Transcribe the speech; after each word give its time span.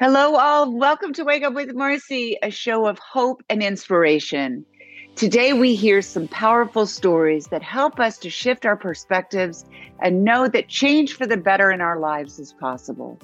Hello, 0.00 0.34
all. 0.34 0.76
Welcome 0.76 1.12
to 1.12 1.22
Wake 1.22 1.44
Up 1.44 1.54
with 1.54 1.68
Marci, 1.68 2.34
a 2.42 2.50
show 2.50 2.88
of 2.88 2.98
hope 2.98 3.44
and 3.48 3.62
inspiration. 3.62 4.66
Today, 5.14 5.52
we 5.52 5.76
hear 5.76 6.02
some 6.02 6.26
powerful 6.26 6.84
stories 6.84 7.46
that 7.46 7.62
help 7.62 8.00
us 8.00 8.18
to 8.18 8.28
shift 8.28 8.66
our 8.66 8.76
perspectives 8.76 9.64
and 10.00 10.24
know 10.24 10.48
that 10.48 10.66
change 10.66 11.14
for 11.14 11.28
the 11.28 11.36
better 11.36 11.70
in 11.70 11.80
our 11.80 12.00
lives 12.00 12.40
is 12.40 12.52
possible. 12.54 13.20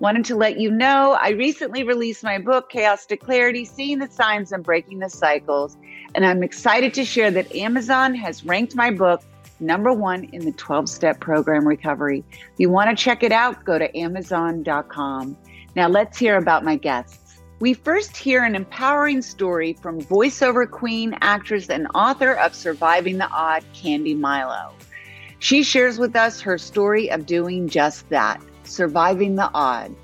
Wanted 0.00 0.24
to 0.24 0.34
let 0.34 0.58
you 0.58 0.72
know 0.72 1.12
I 1.12 1.28
recently 1.28 1.84
released 1.84 2.24
my 2.24 2.38
book, 2.38 2.70
Chaos 2.70 3.06
to 3.06 3.16
Clarity 3.16 3.64
Seeing 3.64 4.00
the 4.00 4.10
Signs 4.10 4.50
and 4.50 4.64
Breaking 4.64 4.98
the 4.98 5.10
Cycles. 5.10 5.76
And 6.16 6.26
I'm 6.26 6.42
excited 6.42 6.92
to 6.94 7.04
share 7.04 7.30
that 7.30 7.54
Amazon 7.54 8.16
has 8.16 8.44
ranked 8.44 8.74
my 8.74 8.90
book 8.90 9.22
number 9.60 9.92
one 9.92 10.24
in 10.32 10.44
the 10.44 10.52
12 10.52 10.88
step 10.88 11.20
program 11.20 11.68
recovery. 11.68 12.24
If 12.30 12.58
you 12.58 12.68
want 12.68 12.90
to 12.90 13.00
check 13.00 13.22
it 13.22 13.30
out, 13.30 13.64
go 13.64 13.78
to 13.78 13.96
amazon.com. 13.96 15.36
Now 15.76 15.88
let's 15.88 16.18
hear 16.18 16.36
about 16.36 16.64
my 16.64 16.76
guests. 16.76 17.40
We 17.60 17.74
first 17.74 18.16
hear 18.16 18.42
an 18.42 18.54
empowering 18.54 19.22
story 19.22 19.74
from 19.74 20.00
voiceover 20.00 20.68
queen, 20.68 21.16
actress, 21.20 21.68
and 21.68 21.86
author 21.94 22.32
of 22.32 22.54
Surviving 22.54 23.18
the 23.18 23.28
Odd, 23.28 23.62
Candi 23.74 24.18
Milo. 24.18 24.72
She 25.38 25.62
shares 25.62 25.98
with 25.98 26.16
us 26.16 26.40
her 26.40 26.58
story 26.58 27.10
of 27.10 27.26
doing 27.26 27.68
just 27.68 28.08
that, 28.08 28.40
surviving 28.64 29.36
the 29.36 29.50
odd. 29.54 29.94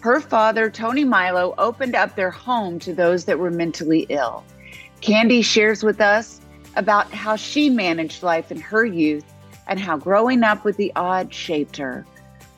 Her 0.00 0.20
father, 0.20 0.70
Tony 0.70 1.04
Milo, 1.04 1.54
opened 1.58 1.94
up 1.94 2.16
their 2.16 2.30
home 2.30 2.78
to 2.80 2.94
those 2.94 3.26
that 3.26 3.38
were 3.38 3.50
mentally 3.50 4.06
ill. 4.08 4.44
Candi 5.02 5.44
shares 5.44 5.82
with 5.82 6.00
us 6.00 6.40
about 6.76 7.12
how 7.12 7.36
she 7.36 7.70
managed 7.70 8.22
life 8.22 8.50
in 8.50 8.60
her 8.60 8.84
youth 8.84 9.24
and 9.66 9.78
how 9.78 9.96
growing 9.96 10.42
up 10.42 10.64
with 10.64 10.76
the 10.76 10.92
odd 10.96 11.32
shaped 11.32 11.76
her. 11.76 12.06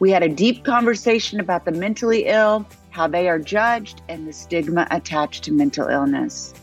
We 0.01 0.11
had 0.11 0.23
a 0.23 0.29
deep 0.29 0.65
conversation 0.65 1.41
about 1.41 1.65
the 1.65 1.73
mentally 1.73 2.27
ill, 2.27 2.67
how 2.91 3.09
they 3.09 3.29
are 3.29 3.39
judged, 3.39 4.03
and 4.09 4.29
the 4.29 4.33
stigma 4.33 4.87
attached 4.91 5.43
to 5.45 5.53
mental 5.53 5.89
illness. 5.89 6.55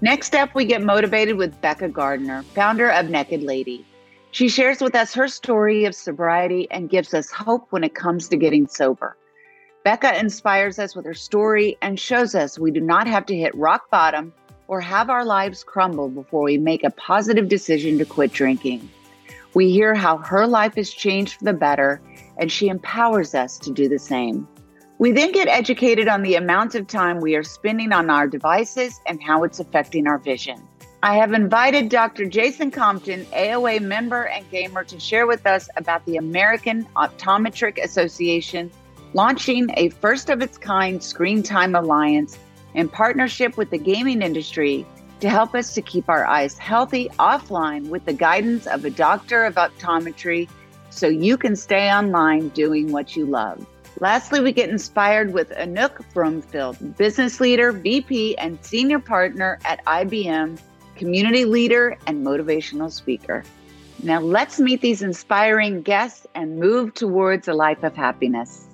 Next 0.00 0.34
up, 0.34 0.54
we 0.54 0.64
get 0.64 0.82
motivated 0.82 1.36
with 1.36 1.60
Becca 1.60 1.88
Gardner, 1.88 2.42
founder 2.54 2.90
of 2.90 3.10
Naked 3.10 3.42
Lady. 3.42 3.84
She 4.30 4.48
shares 4.48 4.80
with 4.80 4.94
us 4.94 5.14
her 5.14 5.28
story 5.28 5.84
of 5.84 5.94
sobriety 5.94 6.66
and 6.70 6.90
gives 6.90 7.14
us 7.14 7.30
hope 7.30 7.66
when 7.70 7.84
it 7.84 7.94
comes 7.94 8.28
to 8.28 8.36
getting 8.36 8.66
sober. 8.66 9.16
Becca 9.84 10.18
inspires 10.18 10.78
us 10.78 10.96
with 10.96 11.04
her 11.04 11.14
story 11.14 11.78
and 11.80 11.98
shows 11.98 12.34
us 12.34 12.58
we 12.58 12.70
do 12.70 12.80
not 12.80 13.06
have 13.06 13.24
to 13.26 13.36
hit 13.36 13.54
rock 13.54 13.88
bottom 13.90 14.32
or 14.68 14.80
have 14.80 15.08
our 15.10 15.24
lives 15.24 15.62
crumble 15.62 16.08
before 16.08 16.42
we 16.42 16.58
make 16.58 16.84
a 16.84 16.90
positive 16.90 17.48
decision 17.48 17.96
to 17.98 18.04
quit 18.04 18.32
drinking. 18.32 18.88
We 19.54 19.70
hear 19.70 19.94
how 19.94 20.18
her 20.18 20.46
life 20.46 20.74
has 20.74 20.90
changed 20.90 21.38
for 21.38 21.44
the 21.44 21.52
better 21.52 22.00
and 22.38 22.50
she 22.50 22.68
empowers 22.68 23.34
us 23.34 23.58
to 23.58 23.72
do 23.72 23.88
the 23.88 23.98
same. 23.98 24.46
We 24.98 25.12
then 25.12 25.32
get 25.32 25.48
educated 25.48 26.08
on 26.08 26.22
the 26.22 26.36
amount 26.36 26.74
of 26.74 26.86
time 26.86 27.20
we 27.20 27.36
are 27.36 27.42
spending 27.42 27.92
on 27.92 28.08
our 28.08 28.26
devices 28.26 29.00
and 29.06 29.22
how 29.22 29.44
it's 29.44 29.60
affecting 29.60 30.06
our 30.06 30.18
vision. 30.18 30.62
I 31.02 31.16
have 31.16 31.34
invited 31.34 31.90
Dr. 31.90 32.24
Jason 32.24 32.70
Compton, 32.70 33.26
AOA 33.26 33.82
member 33.82 34.24
and 34.24 34.50
gamer, 34.50 34.82
to 34.84 34.98
share 34.98 35.26
with 35.26 35.46
us 35.46 35.68
about 35.76 36.04
the 36.06 36.16
American 36.16 36.84
Optometric 36.96 37.82
Association 37.82 38.70
launching 39.12 39.70
a 39.76 39.90
first 39.90 40.30
of 40.30 40.42
its 40.42 40.58
kind 40.58 41.02
screen 41.02 41.42
time 41.42 41.74
alliance 41.74 42.38
in 42.74 42.88
partnership 42.88 43.56
with 43.56 43.70
the 43.70 43.78
gaming 43.78 44.22
industry 44.22 44.86
to 45.20 45.30
help 45.30 45.54
us 45.54 45.74
to 45.74 45.82
keep 45.82 46.08
our 46.08 46.26
eyes 46.26 46.58
healthy 46.58 47.08
offline 47.18 47.88
with 47.88 48.04
the 48.04 48.12
guidance 48.12 48.66
of 48.66 48.84
a 48.84 48.90
doctor 48.90 49.44
of 49.44 49.54
optometry 49.54 50.48
so 50.96 51.06
you 51.08 51.36
can 51.36 51.54
stay 51.56 51.92
online 51.92 52.48
doing 52.50 52.90
what 52.90 53.16
you 53.16 53.26
love. 53.26 53.66
Lastly, 54.00 54.40
we 54.40 54.52
get 54.52 54.68
inspired 54.68 55.32
with 55.32 55.50
Anouk 55.50 56.04
Brumfield, 56.14 56.96
business 56.96 57.40
leader, 57.40 57.72
VP, 57.72 58.36
and 58.36 58.58
senior 58.62 58.98
partner 58.98 59.58
at 59.64 59.84
IBM, 59.86 60.58
community 60.96 61.44
leader, 61.44 61.96
and 62.06 62.26
motivational 62.26 62.92
speaker. 62.92 63.42
Now, 64.02 64.20
let's 64.20 64.60
meet 64.60 64.82
these 64.82 65.00
inspiring 65.00 65.82
guests 65.82 66.26
and 66.34 66.58
move 66.58 66.92
towards 66.92 67.48
a 67.48 67.54
life 67.54 67.82
of 67.82 67.94
happiness. 67.94 68.65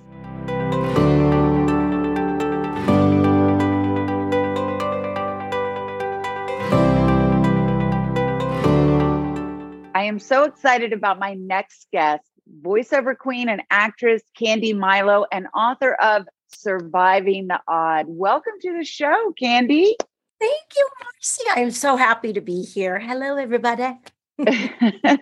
I 10.03 10.07
am 10.07 10.19
so 10.19 10.43
excited 10.43 10.91
about 10.91 11.17
my 11.17 11.35
next 11.35 11.87
guest, 11.93 12.29
voiceover 12.61 13.17
queen 13.17 13.47
and 13.47 13.63
actress 13.69 14.21
Candi 14.37 14.77
Milo, 14.77 15.25
and 15.31 15.47
author 15.55 15.93
of 15.93 16.27
Surviving 16.49 17.47
the 17.47 17.61
Odd. 17.69 18.07
Welcome 18.09 18.51
to 18.63 18.77
the 18.77 18.83
show, 18.83 19.33
Candi. 19.41 19.93
Thank 20.41 20.63
you, 20.75 20.89
Marci. 20.99 21.39
I'm 21.55 21.71
so 21.71 21.95
happy 21.95 22.33
to 22.33 22.41
be 22.41 22.63
here. 22.63 22.99
Hello, 22.99 23.37
everybody. 23.37 23.97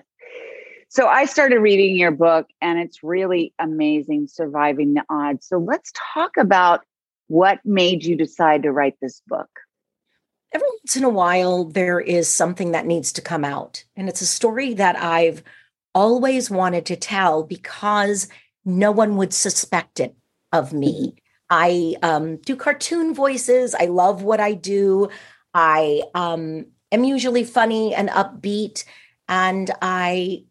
so, 0.90 1.06
I 1.06 1.26
started 1.26 1.60
reading 1.60 1.96
your 1.96 2.10
book, 2.10 2.48
and 2.60 2.80
it's 2.80 3.04
really 3.04 3.54
amazing, 3.60 4.30
Surviving 4.30 4.96
the 4.96 5.04
Odd. 5.12 5.44
So, 5.44 5.60
let's 5.60 5.94
talk 6.16 6.38
about 6.38 6.82
what 7.28 7.60
made 7.64 8.04
you 8.04 8.16
decide 8.16 8.64
to 8.64 8.72
write 8.72 8.96
this 9.00 9.22
book 9.28 9.50
every 10.54 10.68
once 10.82 10.96
in 10.96 11.04
a 11.04 11.10
while 11.10 11.66
there 11.66 12.00
is 12.00 12.28
something 12.28 12.72
that 12.72 12.86
needs 12.86 13.14
to 13.14 13.22
come 13.22 13.46
out. 13.46 13.84
And 13.96 14.10
it's 14.10 14.22
a 14.22 14.28
story 14.28 14.74
that 14.76 14.96
i've 14.98 15.44
always 15.94 16.50
wanted 16.50 16.86
to 16.86 16.96
tell 16.96 17.44
because 17.44 18.30
no 18.64 18.92
one 18.92 19.18
would 19.18 19.34
suspect 19.34 20.00
it 20.00 20.16
of 20.54 20.74
me. 20.74 21.16
Mm-hmm. 21.16 21.16
i 21.50 21.96
um, 22.02 22.38
do 22.38 22.56
cartoon 22.56 23.14
voices. 23.14 23.76
I 23.76 23.86
love 23.86 24.24
what 24.24 24.40
i 24.40 24.54
do. 24.54 25.10
I 25.54 26.04
um, 26.16 26.68
am 26.92 27.04
usually 27.04 27.44
funny 27.44 27.94
and 27.94 28.10
upbeat. 28.10 28.86
And 29.28 29.72
i 29.82 30.44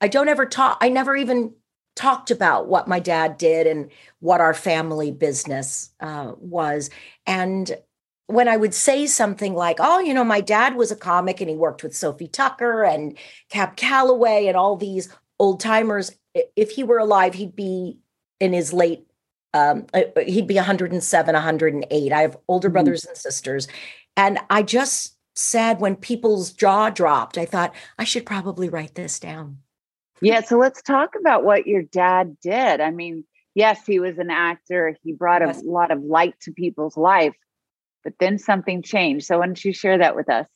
i 0.00 0.08
don't 0.08 0.28
ever 0.28 0.46
talk 0.46 0.78
i 0.80 0.88
never 0.88 1.14
even 1.16 1.54
talked 1.94 2.30
about 2.30 2.68
what 2.68 2.88
my 2.88 2.98
dad 2.98 3.36
did 3.38 3.66
and 3.66 3.90
what 4.20 4.40
our 4.40 4.54
family 4.54 5.10
business 5.10 5.90
uh, 6.00 6.32
was. 6.38 6.90
And 7.26 7.70
when 8.32 8.48
I 8.48 8.56
would 8.56 8.72
say 8.72 9.06
something 9.06 9.54
like, 9.54 9.76
oh, 9.78 10.00
you 10.00 10.14
know, 10.14 10.24
my 10.24 10.40
dad 10.40 10.74
was 10.74 10.90
a 10.90 10.96
comic 10.96 11.40
and 11.40 11.50
he 11.50 11.56
worked 11.56 11.82
with 11.82 11.94
Sophie 11.94 12.28
Tucker 12.28 12.82
and 12.82 13.16
Cab 13.50 13.76
Calloway 13.76 14.46
and 14.46 14.56
all 14.56 14.76
these 14.76 15.14
old 15.38 15.60
timers, 15.60 16.12
if 16.56 16.70
he 16.70 16.82
were 16.82 16.98
alive, 16.98 17.34
he'd 17.34 17.54
be 17.54 17.98
in 18.40 18.54
his 18.54 18.72
late, 18.72 19.06
um, 19.52 19.86
uh, 19.92 20.02
uh, 20.16 20.20
he'd 20.20 20.46
be 20.46 20.54
107, 20.54 21.34
108. 21.34 22.12
I 22.12 22.22
have 22.22 22.38
older 22.48 22.68
mm-hmm. 22.68 22.72
brothers 22.72 23.04
and 23.04 23.16
sisters. 23.16 23.68
And 24.16 24.38
I 24.48 24.62
just 24.62 25.16
said, 25.34 25.80
when 25.80 25.94
people's 25.94 26.52
jaw 26.52 26.88
dropped, 26.88 27.36
I 27.36 27.44
thought, 27.44 27.74
I 27.98 28.04
should 28.04 28.24
probably 28.24 28.70
write 28.70 28.94
this 28.94 29.20
down. 29.20 29.58
Yeah. 30.22 30.40
So 30.40 30.56
let's 30.56 30.80
talk 30.80 31.10
about 31.20 31.44
what 31.44 31.66
your 31.66 31.82
dad 31.82 32.38
did. 32.40 32.80
I 32.80 32.92
mean, 32.92 33.24
yes, 33.54 33.84
he 33.84 34.00
was 34.00 34.16
an 34.18 34.30
actor, 34.30 34.96
he 35.02 35.12
brought 35.12 35.42
a 35.42 35.46
yes. 35.48 35.62
lot 35.64 35.90
of 35.90 36.02
light 36.02 36.34
to 36.42 36.52
people's 36.52 36.96
life 36.96 37.34
but 38.04 38.14
then 38.18 38.38
something 38.38 38.82
changed. 38.82 39.26
So 39.26 39.38
why 39.38 39.46
don't 39.46 39.64
you 39.64 39.72
share 39.72 39.98
that 39.98 40.16
with 40.16 40.28
us? 40.28 40.46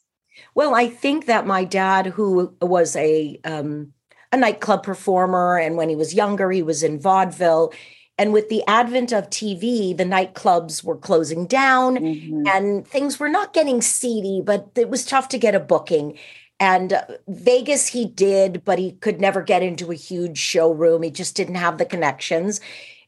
Well, 0.55 0.75
I 0.75 0.89
think 0.89 1.27
that 1.27 1.47
my 1.47 1.65
dad, 1.65 2.07
who 2.07 2.55
was 2.61 2.97
a 2.97 3.41
um, 3.45 3.93
a 4.33 4.37
nightclub 4.37 4.83
performer, 4.83 5.59
and 5.59 5.77
when 5.77 5.89
he 5.89 5.97
was 5.97 6.15
younger, 6.15 6.51
he 6.51 6.63
was 6.63 6.83
in 6.83 7.01
vaudeville. 7.01 7.73
And 8.19 8.33
with 8.33 8.49
the 8.49 8.63
advent 8.67 9.13
of 9.13 9.29
TV, 9.29 9.95
the 9.95 10.05
nightclubs 10.05 10.83
were 10.83 10.97
closing 10.97 11.47
down, 11.47 11.97
mm-hmm. 11.97 12.47
and 12.47 12.87
things 12.87 13.21
were 13.21 13.29
not 13.29 13.53
getting 13.53 13.83
seedy, 13.83 14.41
but 14.45 14.71
it 14.75 14.89
was 14.89 15.05
tough 15.05 15.29
to 15.31 15.39
get 15.39 15.55
a 15.55 15.61
booking. 15.61 16.19
And 16.59 16.95
uh, 16.95 17.05
Vegas, 17.29 17.89
he 17.89 18.07
did, 18.07 18.65
but 18.65 18.79
he 18.79 18.93
could 18.93 19.21
never 19.21 19.43
get 19.43 19.63
into 19.63 19.91
a 19.91 19.95
huge 19.95 20.39
showroom. 20.39 21.03
He 21.03 21.11
just 21.11 21.37
didn't 21.37 21.57
have 21.57 21.77
the 21.77 21.85
connections, 21.85 22.61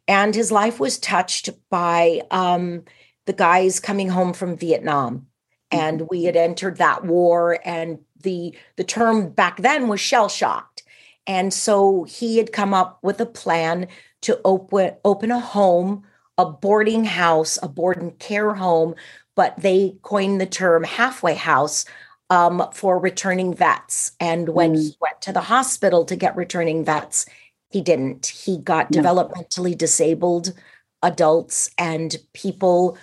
and 0.06 0.34
his 0.34 0.52
life 0.52 0.78
was 0.78 0.98
touched 0.98 1.50
by. 1.70 2.22
Um, 2.30 2.84
the 3.28 3.34
guys 3.34 3.78
coming 3.78 4.08
home 4.08 4.32
from 4.32 4.56
Vietnam. 4.56 5.26
And 5.70 6.08
we 6.08 6.24
had 6.24 6.34
entered 6.34 6.78
that 6.78 7.04
war, 7.04 7.58
and 7.62 7.98
the 8.22 8.56
the 8.76 8.84
term 8.84 9.28
back 9.28 9.58
then 9.58 9.86
was 9.86 10.00
shell 10.00 10.30
shocked. 10.30 10.82
And 11.26 11.52
so 11.52 12.04
he 12.04 12.38
had 12.38 12.52
come 12.52 12.72
up 12.72 12.98
with 13.02 13.20
a 13.20 13.26
plan 13.26 13.86
to 14.22 14.40
open 14.46 14.94
open 15.04 15.30
a 15.30 15.38
home, 15.38 16.04
a 16.38 16.46
boarding 16.46 17.04
house, 17.04 17.58
a 17.62 17.68
board 17.68 17.98
and 17.98 18.18
care 18.18 18.54
home, 18.54 18.94
but 19.36 19.54
they 19.58 19.98
coined 20.00 20.40
the 20.40 20.46
term 20.46 20.84
halfway 20.84 21.34
house 21.34 21.84
um, 22.30 22.66
for 22.72 22.98
returning 22.98 23.52
vets. 23.52 24.12
And 24.18 24.48
when 24.48 24.74
mm. 24.74 24.80
he 24.80 24.96
went 25.02 25.20
to 25.20 25.32
the 25.34 25.42
hospital 25.42 26.06
to 26.06 26.16
get 26.16 26.34
returning 26.34 26.82
vets, 26.82 27.26
he 27.70 27.82
didn't. 27.82 28.26
He 28.26 28.56
got 28.56 28.90
no. 28.90 29.02
developmentally 29.02 29.76
disabled 29.76 30.54
adults 31.02 31.70
and 31.78 32.16
people 32.32 32.98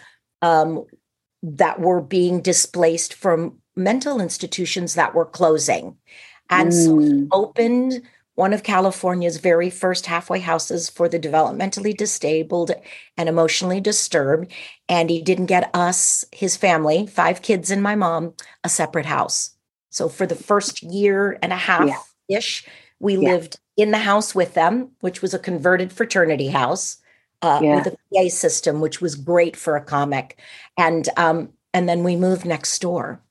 um, 0.45 0.85
that 1.41 1.79
were 1.79 2.01
being 2.01 2.41
displaced 2.41 3.13
from 3.13 3.59
mental 3.75 4.21
institutions 4.21 4.93
that 4.95 5.15
were 5.15 5.25
closing. 5.25 5.97
And 6.49 6.69
mm. 6.69 6.85
so 6.85 6.99
he 6.99 7.09
mm. 7.09 7.27
opened 7.31 8.01
one 8.35 8.53
of 8.53 8.63
California's 8.63 9.37
very 9.37 9.69
first 9.69 10.05
halfway 10.05 10.39
houses 10.39 10.89
for 10.89 11.07
the 11.07 11.19
developmentally 11.19 11.95
disabled 11.95 12.71
and 13.17 13.29
emotionally 13.29 13.79
disturbed. 13.79 14.51
And 14.89 15.09
he 15.09 15.21
didn't 15.21 15.45
get 15.47 15.71
us, 15.73 16.25
his 16.31 16.57
family, 16.57 17.07
five 17.07 17.41
kids 17.41 17.71
and 17.71 17.81
my 17.81 17.95
mom, 17.95 18.33
a 18.63 18.69
separate 18.69 19.05
house. 19.05 19.55
So 19.89 20.09
for 20.09 20.27
the 20.27 20.35
first 20.35 20.83
year 20.83 21.39
and 21.41 21.53
a 21.53 21.57
half 21.57 22.13
ish, 22.29 22.65
yeah. 22.65 22.71
we 22.99 23.13
yeah. 23.15 23.31
lived 23.31 23.59
in 23.77 23.91
the 23.91 23.99
house 23.99 24.35
with 24.35 24.53
them, 24.53 24.91
which 24.99 25.21
was 25.21 25.33
a 25.33 25.39
converted 25.39 25.93
fraternity 25.93 26.49
house 26.49 26.97
uh, 27.45 27.59
yeah. 27.61 27.75
with 27.75 27.87
a 27.87 27.97
PA 28.13 28.29
system, 28.29 28.81
which 28.81 29.01
was 29.01 29.15
great 29.15 29.55
for 29.55 29.75
a 29.75 29.81
comic. 29.81 30.39
And 30.77 31.07
um, 31.15 31.49
and 31.73 31.87
then 31.87 32.03
we 32.03 32.15
moved 32.15 32.45
next 32.45 32.79
door. 32.79 33.21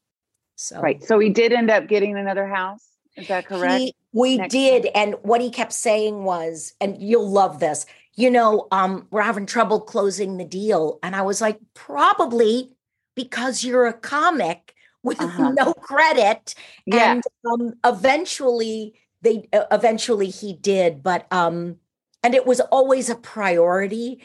So 0.57 0.81
right. 0.81 1.03
So 1.03 1.19
we 1.19 1.31
did 1.31 1.53
end 1.53 1.71
up 1.71 1.89
getting 1.89 2.17
another 2.17 2.47
house. 2.47 2.87
Is 3.17 3.29
that 3.29 3.47
correct? 3.47 3.81
He, 3.81 3.95
we 4.13 4.39
next 4.39 4.53
did. 4.53 4.87
And 4.95 5.17
what 5.23 5.41
he 5.41 5.51
kept 5.51 5.73
saying 5.73 6.25
was, 6.25 6.75
and 6.81 7.03
you'll 7.03 7.29
love 7.29 7.59
this, 7.59 7.87
you 8.15 8.31
know, 8.31 8.69
um, 8.71 9.07
we're 9.11 9.23
having 9.23 9.47
trouble 9.47 9.81
closing 9.81 10.37
the 10.37 10.45
deal. 10.45 11.01
And 11.03 11.17
I 11.17 11.23
was 11.23 11.41
like, 11.41 11.59
probably 11.75 12.71
because 13.17 13.65
you're 13.65 13.87
a 13.87 13.93
comic 13.93 14.75
with 15.03 15.21
uh-huh. 15.21 15.53
no 15.53 15.75
credit. 15.75 16.55
Yeah. 16.87 17.13
And 17.13 17.25
um, 17.51 17.75
eventually 17.85 18.95
they 19.23 19.49
uh, 19.53 19.65
eventually 19.73 20.29
he 20.29 20.53
did, 20.53 21.03
but 21.03 21.27
um 21.33 21.79
and 22.25 22.35
it 22.35 22.47
was 22.47 22.59
always 22.61 23.09
a 23.09 23.15
priority 23.15 24.21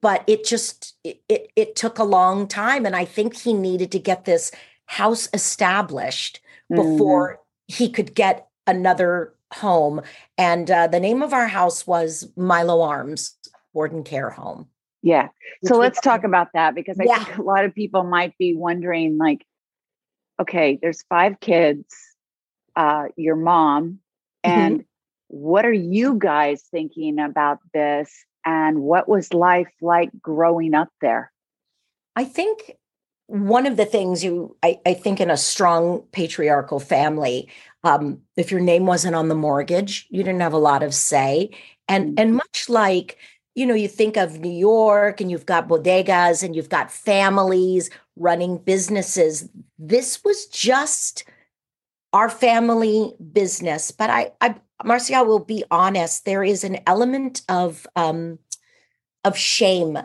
but 0.00 0.22
it 0.28 0.44
just 0.44 0.94
it, 1.02 1.20
it, 1.28 1.50
it 1.56 1.74
took 1.74 1.98
a 1.98 2.04
long 2.04 2.46
time 2.46 2.86
and 2.86 2.94
i 2.94 3.04
think 3.04 3.34
he 3.34 3.52
needed 3.52 3.90
to 3.90 3.98
get 3.98 4.24
this 4.24 4.52
house 4.86 5.28
established 5.32 6.40
before 6.68 7.32
mm. 7.32 7.74
he 7.74 7.90
could 7.90 8.14
get 8.14 8.46
another 8.66 9.34
home 9.54 10.02
and 10.36 10.70
uh, 10.70 10.86
the 10.86 11.00
name 11.00 11.22
of 11.22 11.32
our 11.32 11.48
house 11.48 11.86
was 11.86 12.30
milo 12.36 12.82
arms 12.82 13.36
board 13.72 13.92
and 13.92 14.04
care 14.04 14.30
home 14.30 14.68
yeah 15.02 15.28
so 15.64 15.78
let's 15.78 16.00
talk 16.00 16.22
about 16.22 16.48
that 16.52 16.74
because 16.74 17.00
i 17.00 17.04
yeah. 17.04 17.24
think 17.24 17.38
a 17.38 17.42
lot 17.42 17.64
of 17.64 17.74
people 17.74 18.04
might 18.04 18.36
be 18.36 18.54
wondering 18.54 19.16
like 19.16 19.44
okay 20.38 20.78
there's 20.80 21.02
five 21.08 21.40
kids 21.40 21.94
uh, 22.76 23.08
your 23.16 23.34
mom 23.34 23.98
and 24.44 24.80
mm-hmm. 24.80 24.87
What 25.28 25.64
are 25.64 25.72
you 25.72 26.18
guys 26.18 26.62
thinking 26.70 27.18
about 27.18 27.58
this 27.72 28.24
and 28.44 28.80
what 28.80 29.08
was 29.08 29.32
life 29.32 29.70
like 29.80 30.10
growing 30.20 30.74
up 30.74 30.88
there? 31.00 31.32
I 32.16 32.24
think 32.24 32.76
one 33.26 33.66
of 33.66 33.76
the 33.76 33.84
things 33.84 34.24
you, 34.24 34.56
I, 34.62 34.80
I 34.86 34.94
think, 34.94 35.20
in 35.20 35.30
a 35.30 35.36
strong 35.36 36.02
patriarchal 36.12 36.80
family, 36.80 37.48
um, 37.84 38.20
if 38.36 38.50
your 38.50 38.60
name 38.60 38.86
wasn't 38.86 39.14
on 39.14 39.28
the 39.28 39.34
mortgage, 39.34 40.06
you 40.10 40.22
didn't 40.22 40.40
have 40.40 40.54
a 40.54 40.58
lot 40.58 40.82
of 40.82 40.94
say. 40.94 41.50
And 41.88 42.06
mm-hmm. 42.06 42.14
and 42.18 42.34
much 42.34 42.68
like 42.68 43.18
you 43.58 43.66
know, 43.66 43.74
you 43.74 43.88
think 43.88 44.16
of 44.16 44.38
New 44.38 44.52
York 44.52 45.20
and 45.20 45.32
you've 45.32 45.44
got 45.44 45.66
bodegas 45.66 46.44
and 46.44 46.54
you've 46.54 46.68
got 46.68 46.92
families 46.92 47.90
running 48.14 48.56
businesses. 48.56 49.48
This 49.80 50.22
was 50.22 50.46
just 50.46 51.24
our 52.12 52.30
family 52.30 53.14
business. 53.32 53.90
But 53.90 54.10
I, 54.10 54.30
I 54.40 54.54
Marcia 54.84 55.24
will 55.24 55.40
be 55.40 55.64
honest, 55.70 56.24
there 56.24 56.44
is 56.44 56.64
an 56.64 56.78
element 56.86 57.42
of 57.48 57.86
um, 57.96 58.38
of 59.24 59.36
shame 59.36 59.98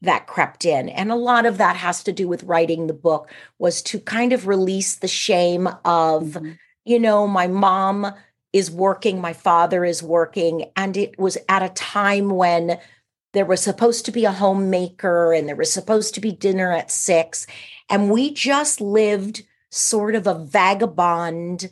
that 0.00 0.26
crept 0.26 0.64
in 0.64 0.88
and 0.88 1.10
a 1.10 1.16
lot 1.16 1.44
of 1.44 1.58
that 1.58 1.76
has 1.76 2.04
to 2.04 2.12
do 2.12 2.28
with 2.28 2.44
writing 2.44 2.86
the 2.86 2.94
book 2.94 3.30
was 3.58 3.82
to 3.82 3.98
kind 3.98 4.32
of 4.32 4.46
release 4.46 4.96
the 4.96 5.08
shame 5.08 5.66
of 5.84 6.22
mm-hmm. 6.22 6.52
you 6.84 6.98
know 6.98 7.26
my 7.26 7.48
mom 7.48 8.12
is 8.52 8.70
working 8.70 9.20
my 9.20 9.32
father 9.32 9.84
is 9.84 10.02
working 10.02 10.70
and 10.76 10.96
it 10.96 11.18
was 11.18 11.36
at 11.48 11.64
a 11.64 11.68
time 11.70 12.30
when 12.30 12.78
there 13.32 13.44
was 13.44 13.60
supposed 13.60 14.04
to 14.04 14.12
be 14.12 14.24
a 14.24 14.32
homemaker 14.32 15.32
and 15.32 15.48
there 15.48 15.56
was 15.56 15.72
supposed 15.72 16.14
to 16.14 16.20
be 16.20 16.30
dinner 16.30 16.72
at 16.72 16.90
6 16.90 17.46
and 17.90 18.10
we 18.10 18.32
just 18.32 18.80
lived 18.80 19.42
sort 19.70 20.14
of 20.14 20.26
a 20.26 20.34
vagabond 20.34 21.68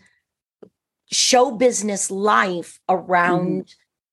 show 1.11 1.51
business 1.51 2.11
life 2.11 2.81
around 2.89 3.67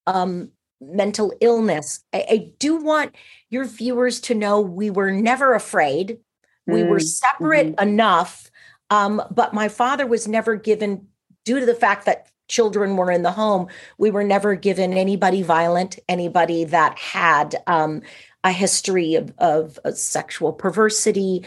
mm-hmm. 0.06 0.16
um, 0.16 0.50
mental 0.80 1.32
illness. 1.40 2.04
I, 2.12 2.26
I, 2.30 2.50
do 2.58 2.76
want 2.76 3.14
your 3.50 3.64
viewers 3.64 4.20
to 4.22 4.34
know 4.34 4.60
we 4.60 4.90
were 4.90 5.10
never 5.10 5.54
afraid. 5.54 6.18
We 6.66 6.80
mm-hmm. 6.80 6.90
were 6.90 7.00
separate 7.00 7.76
mm-hmm. 7.76 7.88
enough, 7.88 8.50
um, 8.90 9.22
but 9.30 9.54
my 9.54 9.68
father 9.68 10.06
was 10.06 10.28
never 10.28 10.56
given, 10.56 11.06
due 11.44 11.60
to 11.60 11.66
the 11.66 11.74
fact 11.74 12.06
that 12.06 12.28
children 12.48 12.96
were 12.96 13.10
in 13.10 13.22
the 13.22 13.32
home, 13.32 13.68
we 13.98 14.10
were 14.10 14.24
never 14.24 14.54
given 14.54 14.92
anybody 14.92 15.42
violent, 15.42 15.98
anybody 16.08 16.64
that 16.64 16.98
had 16.98 17.56
um, 17.66 18.02
a 18.44 18.52
history 18.52 19.14
of, 19.14 19.32
of, 19.38 19.78
of 19.84 19.96
sexual 19.96 20.52
perversity, 20.52 21.44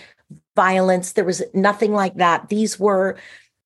violence. 0.55 1.13
There 1.13 1.25
was 1.25 1.43
nothing 1.53 1.93
like 1.93 2.15
that. 2.15 2.49
These 2.49 2.79
were 2.79 3.17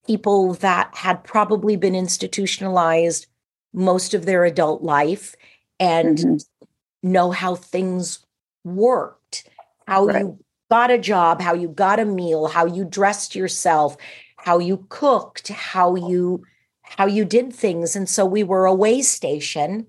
people 0.08 0.54
that 0.56 0.96
had 0.96 1.24
probably 1.24 1.76
been 1.76 1.96
institutionalized 1.96 3.28
most 3.74 4.14
of 4.14 4.26
their 4.26 4.44
adult 4.44 4.82
life 4.82 5.36
and 5.80 6.18
mm-hmm. 6.18 6.68
know 7.04 7.32
how 7.32 7.56
things 7.56 8.26
worked, 8.64 9.50
how 9.88 10.06
right. 10.06 10.22
you 10.22 10.40
got 10.70 10.92
a 10.92 10.98
job, 10.98 11.42
how 11.42 11.54
you 11.54 11.68
got 11.68 12.00
a 12.00 12.06
meal, 12.06 12.48
how 12.48 12.66
you 12.66 12.86
dressed 12.86 13.36
yourself, 13.36 13.98
how 14.38 14.60
you 14.60 14.86
cooked, 14.90 15.50
how 15.50 15.96
you 15.96 16.44
how 16.84 17.06
you 17.06 17.24
did 17.24 17.54
things. 17.54 17.96
And 17.96 18.10
so 18.10 18.26
we 18.26 18.44
were 18.44 18.66
a 18.66 18.74
way 18.74 19.02
station, 19.02 19.88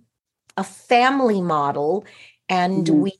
a 0.56 0.62
family 0.62 1.40
model, 1.40 2.04
and 2.48 2.86
mm-hmm. 2.86 3.00
we 3.00 3.12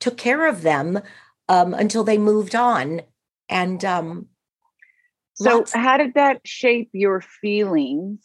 took 0.00 0.16
care 0.16 0.46
of 0.46 0.62
them 0.62 1.00
um, 1.48 1.72
until 1.72 2.02
they 2.02 2.18
moved 2.18 2.56
on. 2.56 3.02
And 3.48 3.84
um, 3.84 4.26
so, 5.38 5.64
how 5.72 5.96
did 5.96 6.14
that 6.14 6.40
shape 6.44 6.90
your 6.92 7.20
feelings 7.20 8.20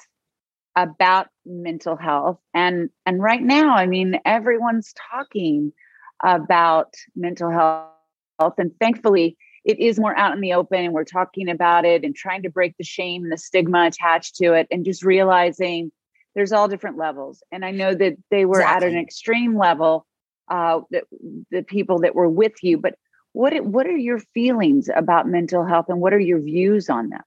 about 0.76 1.28
mental 1.46 1.96
health? 1.96 2.40
And 2.54 2.90
and 3.06 3.22
right 3.22 3.42
now, 3.42 3.76
I 3.76 3.86
mean, 3.86 4.20
everyone's 4.26 4.94
talking 5.12 5.74
about 6.24 6.94
mental 7.16 7.52
health, 7.52 8.54
and 8.58 8.72
thankfully, 8.80 9.38
it 9.64 9.80
is 9.80 10.00
more 10.00 10.18
out 10.18 10.34
in 10.34 10.42
the 10.42 10.54
open, 10.54 10.86
and 10.86 10.94
we're 10.94 11.04
talking 11.04 11.50
about 11.50 11.86
it 11.86 12.04
and 12.04 12.16
trying 12.16 12.44
to 12.44 12.50
break 12.50 12.76
the 12.78 12.84
shame 12.84 13.24
and 13.24 13.32
the 13.32 13.38
stigma 13.38 13.86
attached 13.88 14.36
to 14.38 14.54
it, 14.54 14.68
and 14.72 14.86
just 14.86 15.04
realizing 15.04 15.92
there's 16.36 16.52
all 16.52 16.68
different 16.68 16.98
levels. 16.98 17.44
And 17.52 17.64
I 17.64 17.72
know 17.72 17.94
that 17.94 18.18
they 18.32 18.46
were 18.46 18.62
exactly. 18.62 18.88
at 18.88 18.94
an 18.94 19.00
extreme 19.00 19.58
level, 19.58 20.08
uh, 20.50 20.82
that 20.92 21.04
the 21.52 21.62
people 21.62 22.00
that 22.00 22.16
were 22.16 22.30
with 22.30 22.54
you, 22.64 22.78
but 22.78 22.96
what 23.34 23.60
what 23.66 23.88
are 23.88 23.98
your 23.98 24.20
feelings 24.20 24.90
about 24.96 25.28
mental 25.28 25.66
health 25.66 25.90
and 25.90 26.00
what 26.00 26.14
are 26.14 26.20
your 26.20 26.40
views 26.40 26.90
on 26.90 27.10
them? 27.10 27.22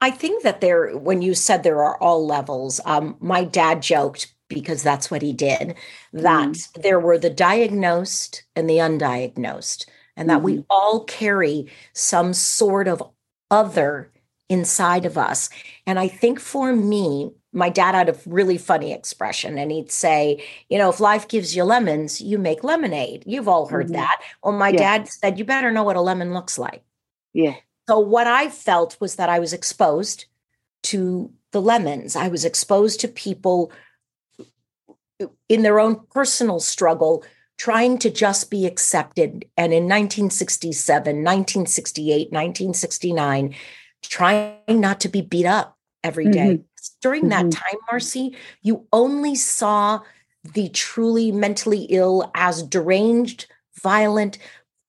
I 0.00 0.10
think 0.10 0.42
that 0.42 0.60
there, 0.60 0.96
when 0.98 1.22
you 1.22 1.32
said 1.32 1.62
there 1.62 1.82
are 1.82 1.96
all 1.98 2.26
levels, 2.26 2.80
um, 2.84 3.16
my 3.20 3.44
dad 3.44 3.82
joked 3.82 4.34
because 4.48 4.82
that's 4.82 5.10
what 5.10 5.22
he 5.22 5.32
did 5.32 5.76
that 6.12 6.48
mm. 6.48 6.82
there 6.82 7.00
were 7.00 7.16
the 7.16 7.30
diagnosed 7.30 8.42
and 8.54 8.68
the 8.68 8.78
undiagnosed, 8.78 9.86
and 10.16 10.28
that 10.28 10.40
mm. 10.40 10.42
we 10.42 10.52
mm-hmm. 10.54 10.62
all 10.70 11.04
carry 11.04 11.66
some 11.94 12.34
sort 12.34 12.88
of 12.88 13.02
other 13.50 14.10
inside 14.48 15.06
of 15.06 15.16
us. 15.16 15.48
And 15.86 15.98
I 15.98 16.08
think 16.08 16.40
for 16.40 16.74
me, 16.74 17.30
my 17.52 17.68
dad 17.68 17.94
had 17.94 18.08
a 18.08 18.18
really 18.26 18.58
funny 18.58 18.92
expression 18.92 19.58
and 19.58 19.70
he'd 19.70 19.92
say 19.92 20.42
you 20.68 20.78
know 20.78 20.88
if 20.88 21.00
life 21.00 21.28
gives 21.28 21.54
you 21.54 21.64
lemons 21.64 22.20
you 22.20 22.38
make 22.38 22.64
lemonade. 22.64 23.24
You've 23.26 23.48
all 23.48 23.66
heard 23.66 23.86
mm-hmm. 23.86 23.94
that. 23.96 24.22
Well 24.42 24.52
my 24.52 24.70
yeah. 24.70 24.98
dad 24.98 25.08
said 25.08 25.38
you 25.38 25.44
better 25.44 25.70
know 25.70 25.84
what 25.84 25.96
a 25.96 26.00
lemon 26.00 26.34
looks 26.34 26.58
like. 26.58 26.82
Yeah. 27.32 27.54
So 27.88 27.98
what 27.98 28.26
i 28.26 28.48
felt 28.48 28.96
was 29.00 29.16
that 29.16 29.28
i 29.28 29.38
was 29.38 29.52
exposed 29.52 30.26
to 30.84 31.30
the 31.52 31.60
lemons. 31.60 32.16
I 32.16 32.28
was 32.28 32.44
exposed 32.44 33.00
to 33.00 33.08
people 33.08 33.70
in 35.48 35.62
their 35.62 35.78
own 35.78 36.00
personal 36.10 36.58
struggle 36.60 37.24
trying 37.58 37.98
to 37.98 38.10
just 38.10 38.50
be 38.50 38.66
accepted. 38.66 39.44
And 39.56 39.72
in 39.72 39.84
1967 39.84 41.16
1968 41.16 42.32
1969 42.32 43.54
trying 44.02 44.56
not 44.68 44.98
to 45.00 45.08
be 45.08 45.20
beat 45.20 45.46
up 45.46 45.78
every 46.02 46.28
day. 46.28 46.54
Mm-hmm 46.54 46.62
during 47.02 47.24
mm-hmm. 47.24 47.50
that 47.50 47.56
time, 47.56 47.80
Marci, 47.90 48.34
you 48.62 48.86
only 48.92 49.34
saw 49.34 50.00
the 50.54 50.68
truly 50.70 51.30
mentally 51.30 51.86
ill 51.90 52.30
as 52.34 52.62
deranged, 52.62 53.46
violent, 53.82 54.38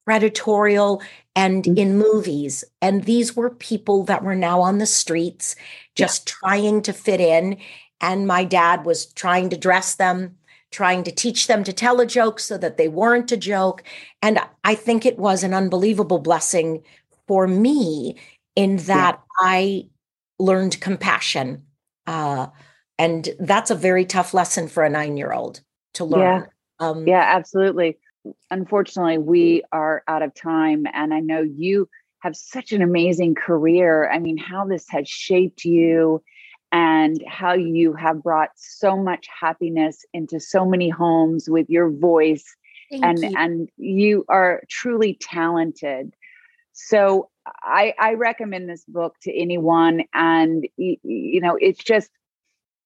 predatorial, 0.08 1.02
and 1.36 1.64
mm-hmm. 1.64 1.78
in 1.78 1.98
movies. 1.98 2.64
And 2.82 3.04
these 3.04 3.36
were 3.36 3.50
people 3.50 4.04
that 4.06 4.24
were 4.24 4.36
now 4.36 4.62
on 4.62 4.78
the 4.78 4.86
streets 4.86 5.56
just 5.96 6.30
yeah. 6.30 6.34
trying 6.40 6.82
to 6.84 6.94
fit 6.94 7.20
in. 7.20 7.58
And 8.00 8.28
my 8.28 8.44
dad 8.44 8.86
was 8.86 9.08
trying 9.08 9.50
to 9.50 9.58
dress 9.58 9.96
them, 9.96 10.36
trying 10.72 11.04
to 11.04 11.12
teach 11.12 11.48
them 11.48 11.64
to 11.64 11.74
tell 11.74 12.00
a 12.00 12.06
joke 12.06 12.40
so 12.40 12.58
that 12.58 12.78
they 12.78 12.88
weren't 12.88 13.32
a 13.32 13.38
joke. 13.38 13.84
And 14.22 14.40
I 14.64 14.76
think 14.76 15.06
it 15.06 15.18
was 15.18 15.44
an 15.44 15.54
unbelievable 15.54 16.20
blessing 16.20 16.84
for 17.28 17.48
me 17.48 18.18
in 18.56 18.78
that 18.78 19.20
yeah. 19.20 19.48
I 19.48 19.88
learned 20.40 20.82
compassion 20.82 21.64
uh, 22.08 22.48
And 22.98 23.30
that's 23.40 23.72
a 23.72 23.76
very 23.76 24.06
tough 24.06 24.34
lesson 24.34 24.68
for 24.68 24.84
a 24.84 24.90
nine 24.90 25.18
year 25.18 25.34
old 25.34 25.62
to 25.94 26.06
learn. 26.06 26.22
Yeah. 26.22 26.46
Um, 26.80 27.08
yeah, 27.08 27.24
absolutely. 27.36 27.98
Unfortunately, 28.52 29.18
we 29.18 29.64
are 29.72 30.04
out 30.08 30.22
of 30.22 30.34
time. 30.34 30.86
And 30.94 31.14
I 31.14 31.20
know 31.20 31.42
you 31.42 31.90
have 32.20 32.36
such 32.36 32.72
an 32.72 32.82
amazing 32.82 33.36
career. 33.36 34.10
I 34.10 34.20
mean, 34.20 34.38
how 34.38 34.66
this 34.66 34.86
has 34.90 35.08
shaped 35.10 35.66
you 35.66 36.24
and 36.72 37.24
how 37.28 37.54
you 37.54 37.94
have 37.94 38.24
brought 38.24 38.50
so 38.56 38.98
much 38.98 39.28
happiness 39.40 40.06
into 40.14 40.40
so 40.40 40.66
many 40.66 40.90
homes 40.90 41.50
with 41.50 41.70
your 41.70 41.90
voice 41.92 42.46
Thank 42.90 43.04
and 43.04 43.20
you. 43.20 43.34
and 43.38 43.70
you 43.78 44.26
are 44.28 44.64
truly 44.70 45.18
talented 45.22 46.14
so 46.74 47.30
i 47.64 47.94
i 48.00 48.14
recommend 48.14 48.70
this 48.70 48.86
book 48.86 49.16
to 49.22 49.34
anyone 49.36 50.04
and 50.14 50.68
you 50.78 51.42
know 51.42 51.58
it's 51.60 51.84
just 51.84 52.10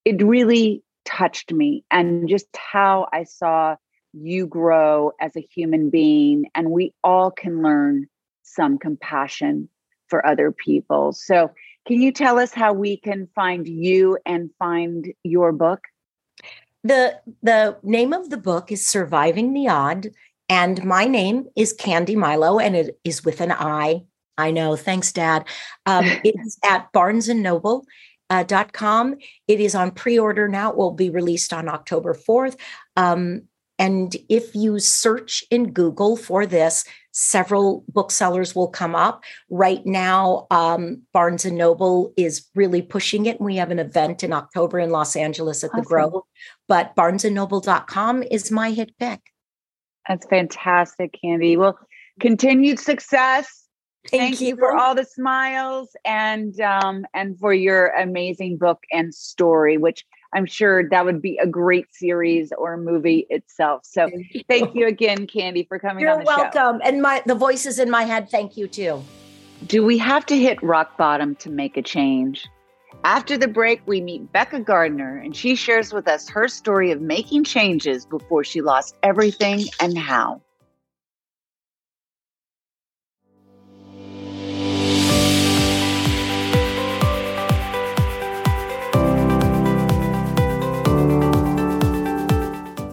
it 0.05 0.21
really 0.21 0.83
touched 1.05 1.51
me 1.51 1.83
and 1.91 2.27
just 2.27 2.47
how 2.55 3.07
i 3.13 3.23
saw 3.23 3.75
you 4.13 4.47
grow 4.47 5.11
as 5.21 5.35
a 5.35 5.47
human 5.53 5.89
being 5.89 6.45
and 6.55 6.71
we 6.71 6.93
all 7.03 7.31
can 7.31 7.61
learn 7.61 8.07
some 8.43 8.77
compassion 8.77 9.69
for 10.07 10.25
other 10.25 10.51
people 10.51 11.11
so 11.11 11.51
can 11.87 12.01
you 12.01 12.11
tell 12.11 12.37
us 12.37 12.53
how 12.53 12.73
we 12.73 12.97
can 12.97 13.29
find 13.33 13.65
you 13.65 14.17
and 14.25 14.51
find 14.59 15.07
your 15.23 15.53
book? 15.53 15.79
The 16.83 17.21
the 17.41 17.77
name 17.81 18.11
of 18.11 18.29
the 18.29 18.37
book 18.37 18.73
is 18.73 18.85
Surviving 18.85 19.53
the 19.53 19.69
Odd 19.69 20.09
and 20.49 20.83
my 20.83 21.05
name 21.05 21.47
is 21.55 21.73
Candi 21.73 22.15
Milo 22.15 22.59
and 22.59 22.75
it 22.75 22.99
is 23.05 23.23
with 23.23 23.39
an 23.39 23.53
I. 23.53 24.03
I 24.37 24.51
know. 24.51 24.75
Thanks, 24.75 25.11
Dad. 25.11 25.45
Um, 25.85 26.03
it 26.03 26.35
is 26.43 26.57
at 26.65 26.91
Barnes 26.91 27.29
and 27.29 27.41
Noble. 27.41 27.85
Uh, 28.29 28.43
dot 28.43 28.73
com. 28.73 29.15
It 29.47 29.61
is 29.61 29.73
on 29.73 29.91
pre-order 29.91 30.49
now. 30.49 30.71
It 30.71 30.77
will 30.77 30.91
be 30.91 31.09
released 31.09 31.53
on 31.53 31.69
October 31.69 32.13
4th. 32.13 32.57
Um, 32.97 33.43
and 33.79 34.15
if 34.27 34.53
you 34.53 34.79
search 34.79 35.45
in 35.49 35.71
Google 35.71 36.17
for 36.17 36.45
this, 36.45 36.83
several 37.11 37.83
booksellers 37.89 38.55
will 38.55 38.67
come 38.67 38.95
up. 38.95 39.23
Right 39.49 39.85
now, 39.85 40.47
um, 40.51 41.03
Barnes 41.13 41.45
and 41.45 41.57
Noble 41.57 42.13
is 42.17 42.47
really 42.55 42.81
pushing 42.81 43.27
it. 43.27 43.37
And 43.37 43.45
we 43.45 43.55
have 43.57 43.71
an 43.71 43.79
event 43.79 44.23
in 44.23 44.33
October 44.33 44.79
in 44.79 44.89
Los 44.89 45.15
Angeles 45.15 45.63
at 45.63 45.69
awesome. 45.69 45.81
the 45.81 45.85
Grove, 45.85 46.23
but 46.67 46.95
barnesandnoble.com 46.95 48.23
is 48.23 48.51
my 48.51 48.71
hit 48.71 48.91
pick. 48.99 49.21
That's 50.07 50.25
fantastic, 50.27 51.17
Candi. 51.23 51.57
Well, 51.57 51.77
continued 52.19 52.79
success. 52.79 53.66
Thank, 54.09 54.21
Thank 54.21 54.41
you. 54.41 54.47
you. 54.47 54.55
for 54.55 54.75
all 54.75 54.95
the 54.95 55.03
smiles 55.03 55.89
and 56.05 56.59
um, 56.61 57.05
and 57.13 57.37
for 57.39 57.53
your 57.53 57.87
amazing 57.87 58.57
book 58.57 58.83
and 58.91 59.13
story, 59.13 59.77
which 59.77 60.05
I'm 60.33 60.45
sure 60.45 60.89
that 60.89 61.05
would 61.05 61.21
be 61.21 61.37
a 61.41 61.47
great 61.47 61.93
series 61.93 62.51
or 62.57 62.77
movie 62.77 63.27
itself. 63.29 63.81
So 63.83 64.09
thank 64.09 64.27
you, 64.31 64.43
thank 64.47 64.75
you 64.75 64.87
again, 64.87 65.27
Candi, 65.27 65.67
for 65.67 65.79
coming 65.79 66.03
You're 66.03 66.13
on 66.13 66.19
the 66.19 66.25
welcome. 66.25 66.79
show. 66.79 66.87
And 66.87 67.01
my 67.01 67.21
the 67.25 67.35
voices 67.35 67.79
in 67.79 67.89
my 67.89 68.03
head, 68.03 68.29
thank 68.29 68.55
you 68.55 68.67
too. 68.67 69.03
Do 69.65 69.83
we 69.83 69.97
have 69.97 70.25
to 70.27 70.37
hit 70.37 70.61
rock 70.61 70.97
bottom 70.97 71.35
to 71.37 71.49
make 71.49 71.77
a 71.77 71.81
change? 71.81 72.45
After 73.03 73.37
the 73.37 73.47
break, 73.47 73.81
we 73.85 74.01
meet 74.01 74.31
Becca 74.31 74.61
Gardner, 74.61 75.17
and 75.17 75.35
she 75.35 75.55
shares 75.55 75.93
with 75.93 76.07
us 76.07 76.27
her 76.29 76.47
story 76.47 76.91
of 76.91 77.01
making 77.01 77.43
changes 77.43 78.05
before 78.05 78.43
she 78.43 78.61
lost 78.61 78.95
everything 79.03 79.65
and 79.79 79.97
how. 79.97 80.41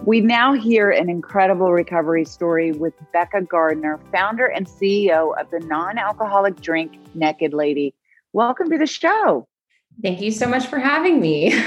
We 0.05 0.21
now 0.21 0.53
hear 0.53 0.91
an 0.91 1.09
incredible 1.09 1.71
recovery 1.71 2.25
story 2.25 2.71
with 2.71 2.93
Becca 3.11 3.41
Gardner, 3.41 3.99
founder 4.11 4.45
and 4.45 4.67
CEO 4.67 5.35
of 5.35 5.49
the 5.49 5.59
non 5.61 5.97
alcoholic 5.97 6.61
drink 6.61 6.99
Naked 7.15 7.55
Lady. 7.55 7.95
Welcome 8.31 8.69
to 8.69 8.77
the 8.77 8.85
show. 8.85 9.47
Thank 10.03 10.21
you 10.21 10.29
so 10.29 10.47
much 10.47 10.67
for 10.67 10.77
having 10.77 11.19
me. 11.19 11.59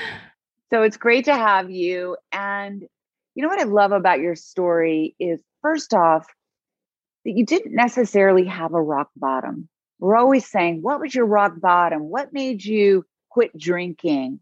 so 0.70 0.82
it's 0.82 0.96
great 0.96 1.26
to 1.26 1.34
have 1.34 1.70
you. 1.70 2.16
And 2.32 2.82
you 3.36 3.42
know 3.44 3.48
what 3.48 3.60
I 3.60 3.64
love 3.64 3.92
about 3.92 4.18
your 4.18 4.34
story 4.34 5.14
is 5.20 5.40
first 5.62 5.94
off, 5.94 6.26
that 7.24 7.36
you 7.36 7.46
didn't 7.46 7.72
necessarily 7.72 8.46
have 8.46 8.74
a 8.74 8.82
rock 8.82 9.10
bottom. 9.14 9.68
We're 10.00 10.16
always 10.16 10.44
saying, 10.44 10.82
What 10.82 10.98
was 10.98 11.14
your 11.14 11.26
rock 11.26 11.60
bottom? 11.60 12.10
What 12.10 12.32
made 12.32 12.64
you 12.64 13.06
quit 13.30 13.56
drinking? 13.56 14.40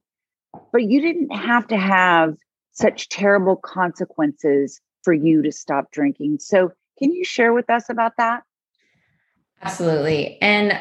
But 0.72 0.84
you 0.84 1.02
didn't 1.02 1.36
have 1.36 1.66
to 1.66 1.76
have 1.76 2.36
such 2.74 3.08
terrible 3.08 3.56
consequences 3.56 4.80
for 5.02 5.12
you 5.12 5.42
to 5.42 5.50
stop 5.50 5.90
drinking. 5.90 6.38
So, 6.40 6.72
can 6.98 7.12
you 7.12 7.24
share 7.24 7.52
with 7.52 7.68
us 7.70 7.90
about 7.90 8.12
that? 8.18 8.42
Absolutely. 9.62 10.40
And 10.40 10.78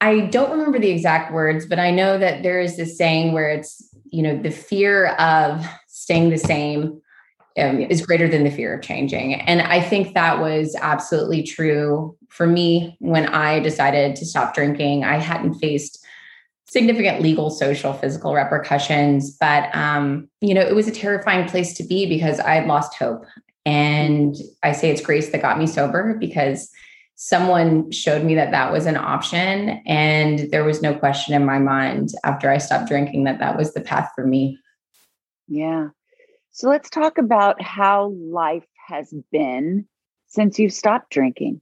I 0.00 0.20
don't 0.20 0.50
remember 0.50 0.78
the 0.78 0.90
exact 0.90 1.32
words, 1.32 1.64
but 1.64 1.78
I 1.78 1.90
know 1.90 2.18
that 2.18 2.42
there 2.42 2.60
is 2.60 2.76
this 2.76 2.98
saying 2.98 3.32
where 3.32 3.48
it's, 3.48 3.88
you 4.10 4.22
know, 4.22 4.36
the 4.36 4.50
fear 4.50 5.06
of 5.14 5.64
staying 5.88 6.28
the 6.28 6.38
same 6.38 7.00
um, 7.56 7.80
is 7.80 8.04
greater 8.04 8.28
than 8.28 8.44
the 8.44 8.50
fear 8.50 8.74
of 8.74 8.82
changing. 8.82 9.34
And 9.34 9.62
I 9.62 9.80
think 9.80 10.12
that 10.14 10.40
was 10.40 10.76
absolutely 10.80 11.42
true 11.42 12.16
for 12.28 12.46
me 12.46 12.96
when 12.98 13.26
I 13.26 13.60
decided 13.60 14.16
to 14.16 14.26
stop 14.26 14.54
drinking. 14.54 15.04
I 15.04 15.18
hadn't 15.18 15.54
faced 15.54 16.03
significant 16.66 17.20
legal, 17.20 17.50
social, 17.50 17.92
physical 17.92 18.34
repercussions. 18.34 19.36
But, 19.38 19.74
um, 19.74 20.28
you 20.40 20.54
know, 20.54 20.62
it 20.62 20.74
was 20.74 20.88
a 20.88 20.92
terrifying 20.92 21.48
place 21.48 21.74
to 21.74 21.84
be 21.84 22.06
because 22.06 22.40
I 22.40 22.54
had 22.54 22.66
lost 22.66 22.94
hope. 22.94 23.24
And 23.66 24.34
I 24.62 24.72
say 24.72 24.90
it's 24.90 25.00
grace 25.00 25.30
that 25.30 25.42
got 25.42 25.58
me 25.58 25.66
sober 25.66 26.16
because 26.18 26.70
someone 27.16 27.90
showed 27.90 28.24
me 28.24 28.34
that 28.34 28.50
that 28.50 28.72
was 28.72 28.86
an 28.86 28.96
option. 28.96 29.82
And 29.86 30.50
there 30.50 30.64
was 30.64 30.82
no 30.82 30.94
question 30.94 31.34
in 31.34 31.44
my 31.46 31.58
mind 31.58 32.10
after 32.24 32.50
I 32.50 32.58
stopped 32.58 32.88
drinking 32.88 33.24
that 33.24 33.38
that 33.38 33.56
was 33.56 33.72
the 33.72 33.80
path 33.80 34.10
for 34.14 34.26
me. 34.26 34.58
Yeah. 35.48 35.88
So 36.50 36.68
let's 36.68 36.90
talk 36.90 37.18
about 37.18 37.60
how 37.60 38.14
life 38.16 38.66
has 38.88 39.12
been 39.32 39.86
since 40.28 40.58
you've 40.58 40.72
stopped 40.72 41.10
drinking. 41.10 41.60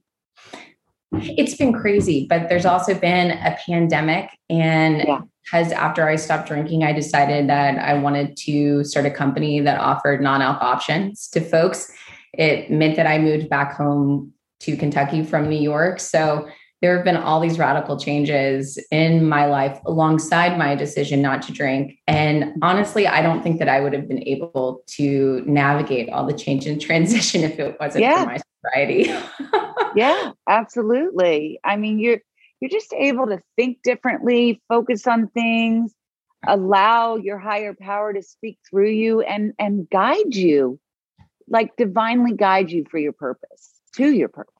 It's 1.13 1.55
been 1.55 1.73
crazy, 1.73 2.25
but 2.29 2.49
there's 2.49 2.65
also 2.65 2.93
been 2.93 3.31
a 3.31 3.57
pandemic. 3.65 4.29
And 4.49 5.03
yeah. 5.07 5.21
because 5.43 5.71
after 5.71 6.07
I 6.07 6.15
stopped 6.15 6.47
drinking, 6.47 6.83
I 6.83 6.93
decided 6.93 7.47
that 7.49 7.77
I 7.77 7.93
wanted 7.95 8.37
to 8.37 8.83
start 8.83 9.05
a 9.05 9.11
company 9.11 9.59
that 9.59 9.79
offered 9.79 10.21
non 10.21 10.41
alc 10.41 10.61
options 10.61 11.27
to 11.29 11.41
folks. 11.41 11.91
It 12.33 12.71
meant 12.71 12.95
that 12.95 13.07
I 13.07 13.19
moved 13.19 13.49
back 13.49 13.73
home 13.73 14.33
to 14.61 14.77
Kentucky 14.77 15.23
from 15.23 15.49
New 15.49 15.59
York. 15.59 15.99
So 15.99 16.47
there 16.83 16.95
have 16.97 17.05
been 17.05 17.15
all 17.15 17.39
these 17.39 17.57
radical 17.57 17.97
changes 17.97 18.77
in 18.91 19.27
my 19.27 19.45
life 19.45 19.79
alongside 19.85 20.57
my 20.57 20.75
decision 20.75 21.21
not 21.21 21.41
to 21.43 21.53
drink. 21.53 21.97
And 22.07 22.55
honestly, 22.61 23.07
I 23.07 23.21
don't 23.21 23.41
think 23.41 23.59
that 23.59 23.69
I 23.69 23.79
would 23.79 23.93
have 23.93 24.05
been 24.09 24.21
able 24.27 24.83
to 24.97 25.41
navigate 25.45 26.09
all 26.09 26.25
the 26.25 26.33
change 26.33 26.65
and 26.65 26.81
transition 26.81 27.41
if 27.41 27.57
it 27.57 27.77
wasn't 27.79 28.03
yeah. 28.03 28.23
for 28.23 28.29
my 28.31 28.39
sobriety. 28.65 29.13
yeah, 29.95 30.31
absolutely. 30.47 31.59
I 31.63 31.75
mean, 31.77 31.99
you're 31.99 32.19
you're 32.59 32.69
just 32.69 32.93
able 32.93 33.27
to 33.27 33.41
think 33.55 33.79
differently, 33.83 34.61
focus 34.69 35.05
on 35.05 35.27
things, 35.27 35.93
allow 36.47 37.15
your 37.15 37.37
higher 37.37 37.73
power 37.73 38.13
to 38.13 38.21
speak 38.21 38.57
through 38.69 38.91
you 38.91 39.21
and 39.21 39.53
and 39.59 39.89
guide 39.89 40.35
you, 40.35 40.79
like 41.47 41.75
divinely 41.75 42.33
guide 42.33 42.71
you 42.71 42.85
for 42.89 42.97
your 42.97 43.13
purpose, 43.13 43.71
to 43.95 44.11
your 44.11 44.29
purpose. 44.29 44.53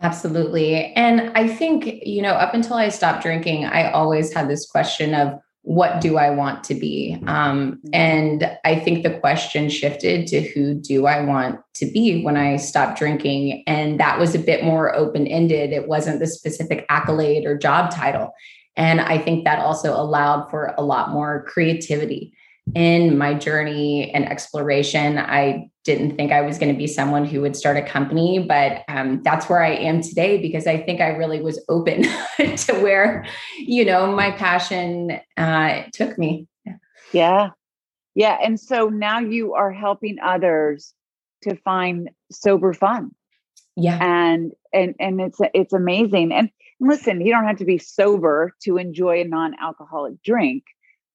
Absolutely. 0.00 0.92
And 0.94 1.30
I 1.36 1.46
think, 1.46 1.86
you 2.04 2.22
know, 2.22 2.32
up 2.32 2.54
until 2.54 2.74
I 2.74 2.88
stopped 2.88 3.22
drinking, 3.22 3.66
I 3.66 3.90
always 3.92 4.32
had 4.32 4.48
this 4.48 4.66
question 4.66 5.14
of 5.14 5.38
what 5.62 6.00
do 6.00 6.18
I 6.18 6.30
want 6.30 6.64
to 6.64 6.74
be? 6.74 7.16
Um, 7.26 7.72
mm-hmm. 7.72 7.90
and 7.92 8.58
I 8.64 8.78
think 8.78 9.02
the 9.02 9.18
question 9.18 9.68
shifted 9.68 10.26
to 10.28 10.40
who 10.40 10.74
do 10.74 11.06
I 11.06 11.24
want 11.24 11.60
to 11.74 11.86
be 11.86 12.22
when 12.22 12.36
I 12.36 12.56
stopped 12.56 12.98
drinking? 12.98 13.62
And 13.66 13.98
that 14.00 14.18
was 14.18 14.34
a 14.34 14.40
bit 14.40 14.64
more 14.64 14.94
open 14.94 15.26
ended. 15.26 15.72
It 15.72 15.86
wasn't 15.86 16.18
the 16.18 16.26
specific 16.26 16.84
accolade 16.88 17.46
or 17.46 17.56
job 17.56 17.92
title. 17.92 18.32
And 18.76 19.00
I 19.00 19.18
think 19.18 19.44
that 19.44 19.60
also 19.60 19.94
allowed 19.94 20.48
for 20.50 20.74
a 20.76 20.82
lot 20.82 21.10
more 21.10 21.44
creativity 21.48 22.34
in 22.74 23.18
my 23.18 23.34
journey 23.34 24.10
and 24.12 24.24
exploration. 24.28 25.18
I 25.18 25.68
didn't 25.84 26.16
think 26.16 26.32
I 26.32 26.42
was 26.42 26.58
going 26.58 26.72
to 26.72 26.78
be 26.78 26.86
someone 26.86 27.24
who 27.24 27.40
would 27.40 27.56
start 27.56 27.76
a 27.76 27.82
company, 27.82 28.38
but 28.38 28.82
um, 28.88 29.20
that's 29.22 29.48
where 29.48 29.62
I 29.62 29.72
am 29.72 30.00
today 30.00 30.40
because 30.40 30.66
I 30.66 30.80
think 30.80 31.00
I 31.00 31.08
really 31.08 31.42
was 31.42 31.62
open 31.68 32.02
to 32.38 32.72
where, 32.80 33.26
you 33.58 33.84
know, 33.84 34.12
my 34.12 34.30
passion 34.30 35.20
uh, 35.36 35.82
took 35.92 36.16
me. 36.18 36.46
Yeah. 37.12 37.50
yeah. 38.14 38.38
And 38.42 38.58
so 38.58 38.88
now 38.88 39.18
you 39.18 39.54
are 39.54 39.72
helping 39.72 40.18
others 40.22 40.94
to 41.42 41.56
find 41.56 42.10
sober 42.30 42.72
fun. 42.72 43.10
Yeah. 43.76 43.98
And, 44.00 44.52
and, 44.72 44.94
and 45.00 45.20
it's, 45.20 45.40
it's 45.52 45.72
amazing. 45.72 46.32
And 46.32 46.48
listen, 46.80 47.20
you 47.20 47.32
don't 47.32 47.46
have 47.46 47.58
to 47.58 47.64
be 47.64 47.78
sober 47.78 48.54
to 48.62 48.76
enjoy 48.76 49.20
a 49.20 49.24
non 49.24 49.54
alcoholic 49.60 50.22
drink 50.22 50.64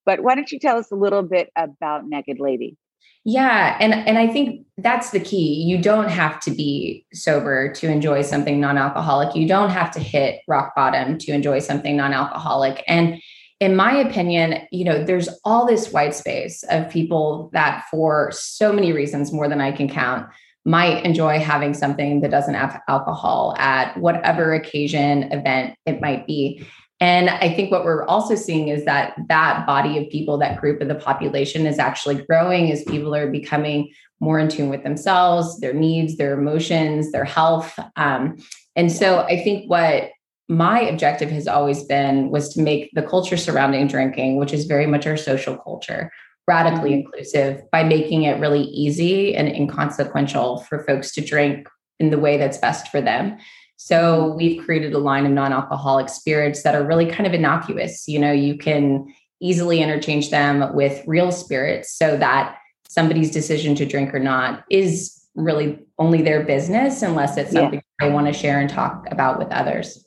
But 0.08 0.22
why 0.22 0.36
don't 0.36 0.52
you 0.52 0.58
tell 0.58 0.78
us 0.78 0.90
a 0.90 0.96
little 0.96 1.22
bit 1.22 1.52
about 1.58 2.08
Naked 2.08 2.40
Lady? 2.40 2.78
Yeah, 3.26 3.78
and 3.82 3.94
and 3.94 4.18
I 4.18 4.26
think 4.26 4.66
that's 4.78 5.12
the 5.12 5.20
key. 5.20 5.66
You 5.68 5.82
don't 5.82 6.10
have 6.10 6.40
to 6.40 6.52
be 6.52 7.06
sober 7.14 7.74
to 7.74 7.90
enjoy 7.90 8.22
something 8.22 8.58
non-alcoholic. 8.62 9.36
You 9.36 9.50
don't 9.50 9.70
have 9.70 9.92
to 9.92 10.00
hit 10.00 10.40
rock 10.48 10.74
bottom 10.78 11.18
to 11.18 11.34
enjoy 11.34 11.60
something 11.60 11.98
non-alcoholic. 11.98 12.86
And 12.88 13.22
in 13.60 13.76
my 13.76 13.94
opinion, 13.98 14.66
you 14.72 14.86
know, 14.86 15.04
there's 15.04 15.28
all 15.44 15.68
this 15.68 15.92
white 15.92 16.16
space 16.16 16.64
of 16.70 16.90
people 16.90 17.50
that 17.52 17.84
for 17.92 18.32
so 18.32 18.72
many 18.72 18.94
reasons 18.94 19.34
more 19.34 19.50
than 19.50 19.60
I 19.60 19.74
can 19.74 19.90
count 19.90 20.26
might 20.64 21.04
enjoy 21.04 21.40
having 21.40 21.74
something 21.74 22.22
that 22.22 22.32
doesn't 22.32 22.54
have 22.54 22.82
alcohol 22.88 23.56
at 23.58 23.98
whatever 23.98 24.54
occasion 24.54 25.24
event 25.34 25.76
it 25.86 26.00
might 26.00 26.26
be. 26.28 26.66
And 27.00 27.30
I 27.30 27.54
think 27.54 27.72
what 27.72 27.84
we're 27.84 28.06
also 28.06 28.36
seeing 28.36 28.70
is 28.70 28.86
that 28.86 29.14
that 29.28 29.68
body 29.68 30.00
of 30.00 30.10
people, 30.10 30.38
that 30.40 30.60
group 30.60 30.82
of 30.82 30.88
the 30.88 30.96
population 30.96 31.68
is 31.68 31.78
actually 31.78 32.24
growing 32.26 32.72
as 32.72 32.84
people 32.84 33.14
are 33.14 33.30
becoming 33.30 33.92
more 34.20 34.40
in 34.40 34.50
tune 34.50 34.70
with 34.70 34.84
themselves, 34.84 35.60
their 35.60 35.74
needs, 35.74 36.18
their 36.18 36.34
emotions, 36.34 37.12
their 37.12 37.26
health. 37.26 37.78
Um, 37.96 38.38
and 38.76 38.92
so 38.92 39.20
I 39.20 39.44
think 39.44 39.70
what 39.70 40.10
my 40.50 40.82
objective 40.82 41.30
has 41.30 41.48
always 41.48 41.84
been 41.84 42.30
was 42.30 42.54
to 42.54 42.62
make 42.62 42.90
the 42.94 43.04
culture 43.04 43.38
surrounding 43.38 43.88
drinking, 43.88 44.38
which 44.38 44.54
is 44.54 44.66
very 44.66 44.88
much 44.88 45.06
our 45.06 45.18
social 45.18 45.58
culture, 45.58 46.12
radically 46.48 46.92
mm-hmm. 46.92 47.00
inclusive 47.02 47.62
by 47.72 47.84
making 47.84 48.24
it 48.24 48.40
really 48.40 48.64
easy 48.64 49.36
and 49.36 49.48
inconsequential 49.48 50.62
for 50.62 50.84
folks 50.86 51.12
to 51.14 51.22
drink 51.22 51.68
in 52.00 52.10
the 52.10 52.20
way 52.20 52.38
that's 52.38 52.58
best 52.58 52.88
for 52.88 53.02
them. 53.02 53.38
So 53.78 54.34
we've 54.34 54.64
created 54.64 54.94
a 54.94 54.98
line 54.98 55.26
of 55.26 55.32
non-alcoholic 55.32 56.10
spirits 56.10 56.64
that 56.64 56.76
are 56.76 56.84
really 56.84 57.06
kind 57.06 57.28
of 57.28 57.34
innocuous. 57.34 58.08
You 58.08 58.20
know, 58.20 58.32
you 58.32 58.58
can 58.58 59.14
easily 59.40 59.82
interchange 59.82 60.32
them 60.32 60.74
with 60.74 61.04
real 61.06 61.32
spirits 61.32 61.94
so 61.94 62.18
that 62.18 62.58
somebody's 62.90 63.32
decision 63.32 63.76
to 63.76 63.86
drink 63.86 64.14
or 64.14 64.20
not 64.20 64.64
is 64.72 65.28
really 65.36 65.80
only 66.00 66.24
their 66.24 66.44
business 66.44 67.04
unless 67.04 67.38
it's 67.38 67.52
something 67.52 67.82
yeah. 68.02 68.08
they 68.08 68.12
want 68.12 68.26
to 68.26 68.34
share 68.34 68.60
and 68.60 68.70
talk 68.70 69.06
about 69.12 69.38
with 69.38 69.50
others. 69.50 70.04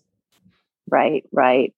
Right, 0.88 1.24
right. 1.30 1.72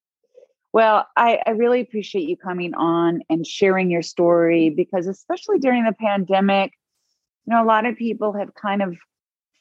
Well, 0.72 1.06
I, 1.16 1.40
I 1.46 1.50
really 1.50 1.80
appreciate 1.80 2.26
you 2.26 2.37
coming 2.38 2.72
on 2.72 3.22
and 3.28 3.46
sharing 3.46 3.90
your 3.90 4.00
story 4.00 4.70
because, 4.70 5.06
especially 5.06 5.58
during 5.58 5.84
the 5.84 5.92
pandemic, 5.92 6.72
you 7.46 7.52
know, 7.52 7.62
a 7.62 7.66
lot 7.66 7.84
of 7.84 7.96
people 7.96 8.32
have 8.32 8.54
kind 8.54 8.82
of 8.82 8.96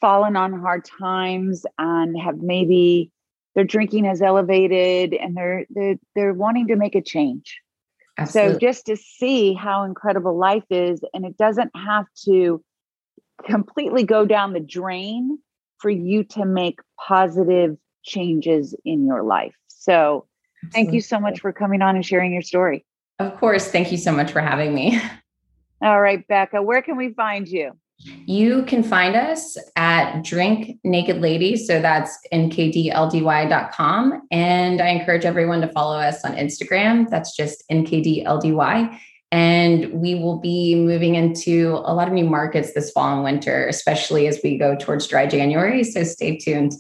fallen 0.02 0.36
on 0.36 0.60
hard 0.60 0.84
times 1.00 1.66
and 1.78 2.20
have 2.20 2.40
maybe 2.40 3.12
their 3.56 3.64
drinking 3.64 4.06
has 4.06 4.22
elevated 4.22 5.14
and 5.14 5.38
they're 5.38 5.66
they're, 5.70 5.96
they're 6.16 6.34
wanting 6.34 6.68
to 6.68 6.76
make 6.76 6.96
a 6.96 7.02
change. 7.02 7.60
Absolutely. 8.18 8.54
So 8.54 8.60
just 8.60 8.86
to 8.88 8.98
see 8.98 9.54
how 9.54 9.84
incredible 9.84 10.38
life 10.38 10.66
is 10.70 11.02
and 11.14 11.26
it 11.26 11.38
doesn't 11.38 11.72
have 11.76 12.06
to 12.26 12.64
completely 13.46 14.04
go 14.04 14.26
down 14.26 14.54
the 14.54 14.60
drain 14.60 15.40
for 15.80 15.90
you 15.90 16.24
to 16.24 16.46
make 16.46 16.80
positive 17.00 17.78
changes 18.04 18.76
in 18.86 19.06
your 19.06 19.24
life. 19.24 19.56
So 19.68 20.28
Absolutely. 20.64 20.72
thank 20.74 20.94
you 20.94 21.02
so 21.02 21.20
much 21.20 21.40
for 21.40 21.52
coming 21.52 21.82
on 21.82 21.96
and 21.96 22.06
sharing 22.06 22.34
your 22.34 22.42
story. 22.42 22.86
Of 23.20 23.36
course. 23.38 23.72
Thank 23.72 23.92
you 23.92 23.98
so 23.98 24.12
much 24.12 24.32
for 24.32 24.42
having 24.42 24.74
me. 24.74 25.00
All 25.82 26.00
right, 26.00 26.28
Becca, 26.28 26.62
where 26.62 26.84
can 26.84 26.96
we 26.96 27.14
find 27.14 27.48
you? 27.48 27.72
You 28.04 28.64
can 28.64 28.84
find 28.84 29.16
us 29.16 29.58
at 29.76 30.24
Drink 30.24 30.78
Naked 30.84 31.22
Lady. 31.22 31.56
So 31.58 31.82
that's 31.82 32.18
nkdldy.com. 32.34 34.22
And 34.32 34.82
I 34.82 34.88
encourage 34.88 35.26
everyone 35.26 35.62
to 35.62 35.68
follow 35.68 35.98
us 35.98 36.24
on 36.24 36.34
Instagram. 36.36 37.10
That's 37.10 37.36
just 37.36 37.64
nkdldy. 37.70 39.00
And 39.34 39.94
we 39.94 40.16
will 40.16 40.40
be 40.40 40.76
moving 40.76 41.16
into 41.16 41.82
a 41.86 41.94
lot 41.94 42.08
of 42.08 42.14
new 42.14 42.26
markets 42.26 42.74
this 42.74 42.92
fall 42.92 43.14
and 43.14 43.24
winter, 43.24 43.68
especially 43.68 44.28
as 44.28 44.40
we 44.44 44.58
go 44.58 44.76
towards 44.76 45.08
dry 45.08 45.26
January. 45.26 45.84
So 45.84 46.04
stay 46.04 46.38
tuned. 46.38 46.74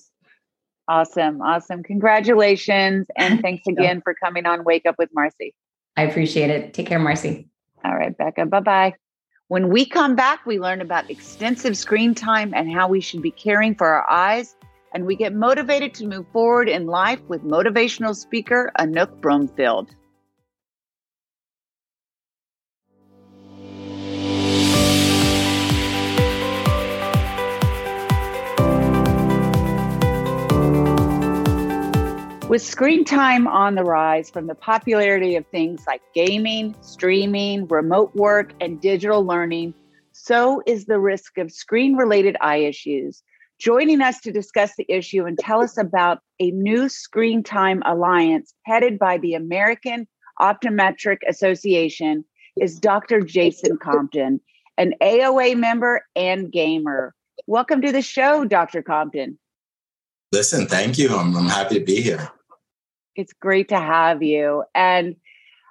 Awesome. 0.87 1.41
Awesome. 1.41 1.83
Congratulations. 1.83 3.07
And 3.15 3.39
thanks 3.41 3.65
again 3.67 4.01
for 4.01 4.13
coming 4.13 4.45
on 4.45 4.65
Wake 4.65 4.85
Up 4.85 4.95
with 4.97 5.09
Marci. 5.17 5.53
I 5.95 6.03
appreciate 6.03 6.49
it. 6.49 6.73
Take 6.73 6.87
care, 6.87 6.99
Marci. 6.99 7.47
All 7.85 7.95
right, 7.95 8.15
Becca. 8.17 8.45
Bye 8.45 8.59
bye. 8.59 8.95
When 9.51 9.67
we 9.67 9.85
come 9.85 10.15
back, 10.15 10.45
we 10.45 10.61
learn 10.61 10.79
about 10.79 11.09
extensive 11.09 11.75
screen 11.75 12.15
time 12.15 12.53
and 12.55 12.71
how 12.71 12.87
we 12.87 13.01
should 13.01 13.21
be 13.21 13.31
caring 13.31 13.75
for 13.75 13.85
our 13.85 14.09
eyes. 14.09 14.55
And 14.93 15.05
we 15.05 15.17
get 15.17 15.33
motivated 15.33 15.93
to 15.95 16.07
move 16.07 16.25
forward 16.31 16.69
in 16.69 16.85
life 16.85 17.19
with 17.27 17.43
motivational 17.43 18.15
speaker 18.15 18.71
Anouk 18.79 19.19
Brumfield. 19.19 19.89
With 32.51 32.61
screen 32.61 33.05
time 33.05 33.47
on 33.47 33.75
the 33.75 33.83
rise 33.85 34.29
from 34.29 34.47
the 34.47 34.55
popularity 34.55 35.37
of 35.37 35.47
things 35.47 35.87
like 35.87 36.01
gaming, 36.13 36.75
streaming, 36.81 37.65
remote 37.67 38.13
work, 38.13 38.51
and 38.59 38.81
digital 38.81 39.25
learning, 39.25 39.73
so 40.11 40.61
is 40.67 40.83
the 40.83 40.99
risk 40.99 41.37
of 41.37 41.49
screen 41.49 41.95
related 41.95 42.35
eye 42.41 42.57
issues. 42.57 43.23
Joining 43.57 44.01
us 44.01 44.19
to 44.19 44.33
discuss 44.33 44.75
the 44.75 44.85
issue 44.89 45.23
and 45.23 45.39
tell 45.39 45.61
us 45.61 45.77
about 45.77 46.19
a 46.41 46.51
new 46.51 46.89
screen 46.89 47.41
time 47.41 47.81
alliance 47.85 48.53
headed 48.65 48.99
by 48.99 49.17
the 49.17 49.33
American 49.33 50.05
Optometric 50.41 51.19
Association 51.29 52.25
is 52.59 52.81
Dr. 52.81 53.21
Jason 53.21 53.77
Compton, 53.77 54.41
an 54.77 54.93
AOA 55.01 55.55
member 55.55 56.05
and 56.17 56.51
gamer. 56.51 57.15
Welcome 57.47 57.81
to 57.81 57.93
the 57.93 58.01
show, 58.01 58.43
Dr. 58.43 58.83
Compton. 58.83 59.39
Listen, 60.33 60.67
thank 60.67 60.97
you. 60.97 61.15
I'm, 61.15 61.33
I'm 61.37 61.47
happy 61.47 61.79
to 61.79 61.85
be 61.85 62.01
here. 62.01 62.29
It's 63.21 63.33
great 63.33 63.69
to 63.69 63.79
have 63.79 64.23
you. 64.23 64.63
And 64.73 65.15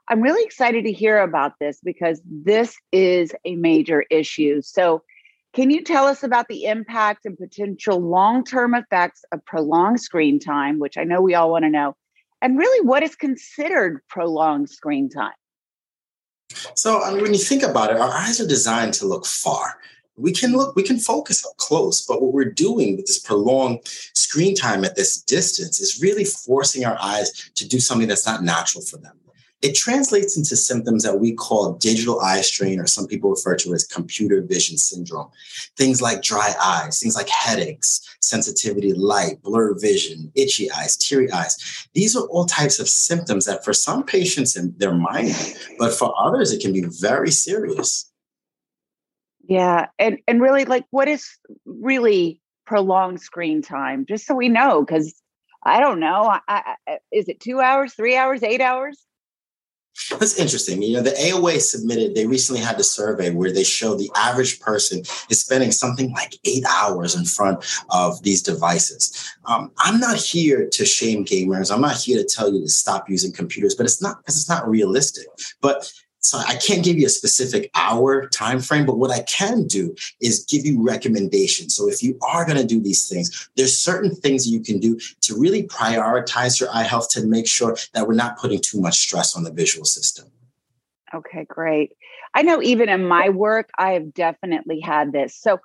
I'm 0.07 0.21
really 0.21 0.45
excited 0.45 0.85
to 0.85 0.93
hear 0.93 1.19
about 1.19 1.55
this 1.59 1.81
because 1.83 2.23
this 2.25 2.77
is 2.93 3.33
a 3.45 3.57
major 3.57 4.05
issue. 4.09 4.63
So, 4.63 5.03
can 5.53 5.69
you 5.69 5.83
tell 5.83 6.07
us 6.07 6.23
about 6.23 6.47
the 6.47 6.67
impact 6.67 7.27
and 7.27 7.37
potential 7.37 7.99
long 7.99 8.45
term 8.45 8.73
effects 8.73 9.25
of 9.33 9.45
prolonged 9.45 10.01
screen 10.01 10.39
time, 10.39 10.79
which 10.79 10.97
I 10.97 11.03
know 11.03 11.21
we 11.21 11.35
all 11.35 11.51
want 11.51 11.65
to 11.65 11.71
know, 11.71 11.97
and 12.41 12.57
really 12.57 12.87
what 12.87 13.03
is 13.03 13.17
considered 13.17 14.01
prolonged 14.09 14.71
screen 14.71 15.11
time? 15.11 15.33
So, 16.77 17.03
I 17.03 17.13
mean, 17.13 17.23
when 17.23 17.33
you 17.35 17.41
think 17.41 17.65
about 17.65 17.91
it, 17.91 17.97
our 17.97 18.11
eyes 18.11 18.41
are 18.41 18.47
designed 18.47 18.95
to 18.95 19.07
look 19.07 19.27
far 19.27 19.79
we 20.21 20.33
can 20.33 20.53
look, 20.53 20.77
we 20.77 20.83
can 20.83 20.99
focus 20.99 21.45
up 21.47 21.57
close, 21.57 22.05
but 22.05 22.21
what 22.21 22.33
we're 22.33 22.45
doing 22.45 22.97
with 22.97 23.07
this 23.07 23.19
prolonged 23.19 23.81
screen 23.85 24.55
time 24.55 24.85
at 24.85 24.97
this 24.97 25.21
distance 25.23 25.81
is 25.81 26.01
really 26.01 26.25
forcing 26.25 26.85
our 26.85 26.99
eyes 27.01 27.51
to 27.55 27.67
do 27.67 27.81
something 27.81 28.09
that's 28.09 28.27
not 28.27 28.43
natural 28.43 28.85
for 28.85 28.99
them. 28.99 29.17
It 29.63 29.75
translates 29.75 30.39
into 30.39 30.57
symptoms 30.57 31.03
that 31.03 31.21
we 31.21 31.35
call 31.35 31.75
digital 31.75 32.21
eye 32.21 32.41
strain, 32.41 32.81
or 32.81 32.87
some 32.87 33.07
people 33.07 33.31
refer 33.31 33.57
to 33.57 33.75
as 33.75 33.85
computer 33.85 34.41
vision 34.41 34.79
syndrome. 34.79 35.31
Things 35.77 36.01
like 36.01 36.23
dry 36.23 36.55
eyes, 36.63 36.99
things 36.99 37.15
like 37.15 37.29
headaches, 37.29 38.01
sensitivity 38.23 38.95
light, 38.95 39.43
blurred 39.43 39.79
vision, 39.79 40.33
itchy 40.35 40.71
eyes, 40.73 40.97
teary 40.97 41.31
eyes. 41.31 41.89
These 41.93 42.17
are 42.17 42.27
all 42.29 42.47
types 42.47 42.79
of 42.79 42.89
symptoms 42.89 43.45
that 43.45 43.63
for 43.63 43.75
some 43.75 44.03
patients 44.03 44.57
they're 44.79 44.95
minor, 44.95 45.35
but 45.79 45.93
for 45.93 46.15
others 46.19 46.53
it 46.53 46.63
can 46.63 46.73
be 46.73 46.85
very 46.99 47.31
serious. 47.31 48.10
Yeah, 49.51 49.87
and 49.99 50.19
and 50.29 50.41
really, 50.41 50.65
like, 50.65 50.85
what 50.91 51.09
is 51.09 51.29
really 51.67 52.41
prolonged 52.67 53.21
screen 53.21 53.63
time? 53.63 54.07
Just 54.09 54.25
so 54.25 54.37
we 54.37 54.49
know, 54.49 54.85
because 54.85 55.13
I 55.65 55.81
don't 55.81 55.99
know. 55.99 56.39
I, 56.49 56.77
I, 56.87 56.99
is 57.11 57.29
it 57.29 57.41
two 57.41 57.59
hours, 57.59 57.93
three 57.95 58.17
hours, 58.17 58.45
eight 58.45 58.61
hours? 58.61 59.05
That's 60.11 60.39
interesting. 60.39 60.83
You 60.83 60.99
know, 60.99 61.03
the 61.03 61.11
AOA 61.11 61.61
submitted, 61.63 62.15
they 62.15 62.29
recently 62.29 62.63
had 62.63 62.79
a 62.79 62.85
survey 62.85 63.31
where 63.31 63.53
they 63.53 63.65
show 63.65 63.97
the 63.97 64.11
average 64.15 64.61
person 64.61 65.01
is 65.29 65.41
spending 65.41 65.73
something 65.73 66.13
like 66.13 66.37
eight 66.45 66.65
hours 66.71 67.17
in 67.17 67.25
front 67.25 67.65
of 67.91 68.23
these 68.23 68.43
devices. 68.43 69.35
Um, 69.47 69.73
I'm 69.79 69.99
not 69.99 70.17
here 70.17 70.69
to 70.69 70.85
shame 70.85 71.25
gamers. 71.25 71.75
I'm 71.75 71.81
not 71.81 71.97
here 71.97 72.23
to 72.23 72.25
tell 72.25 72.53
you 72.53 72.61
to 72.61 72.69
stop 72.69 73.11
using 73.11 73.33
computers, 73.33 73.75
but 73.75 73.85
it's 73.85 74.01
not 74.01 74.19
because 74.19 74.37
it's 74.37 74.49
not 74.49 74.69
realistic. 74.69 75.27
But 75.61 75.93
so 76.21 76.39
I 76.39 76.57
can't 76.57 76.85
give 76.85 76.99
you 76.99 77.07
a 77.07 77.11
specific 77.11 77.71
hour 77.75 78.29
time 78.29 78.61
frame, 78.61 78.85
but 78.85 78.99
what 78.99 79.11
I 79.11 79.23
can 79.23 79.67
do 79.67 79.95
is 80.21 80.45
give 80.45 80.67
you 80.67 80.83
recommendations. 80.83 81.75
So 81.75 81.89
if 81.89 82.03
you 82.03 82.19
are 82.23 82.45
going 82.45 82.59
to 82.59 82.67
do 82.67 82.81
these 82.81 83.09
things, 83.09 83.51
there's 83.57 83.77
certain 83.77 84.15
things 84.15 84.47
you 84.47 84.61
can 84.61 84.79
do 84.79 84.99
to 85.23 85.39
really 85.39 85.63
prioritize 85.65 86.61
your 86.61 86.69
eye 86.75 86.83
health 86.83 87.09
to 87.11 87.27
make 87.27 87.49
sure 87.49 87.77
that 87.95 88.07
we're 88.07 88.15
not 88.15 88.39
putting 88.39 88.61
too 88.61 88.81
much 88.81 88.99
stress 88.99 89.35
on 89.35 89.45
the 89.45 89.53
visual 89.53 89.87
system. 89.87 90.27
Okay, 91.15 91.45
great. 91.49 91.93
I 92.35 92.43
know 92.43 92.63
even 92.63 92.89
in 92.89 93.09
my 93.09 93.31
work, 93.31 93.71
I 93.77 93.93
have 93.93 94.13
definitely 94.15 94.81
had 94.81 95.13
this. 95.13 95.35
So 95.35 95.59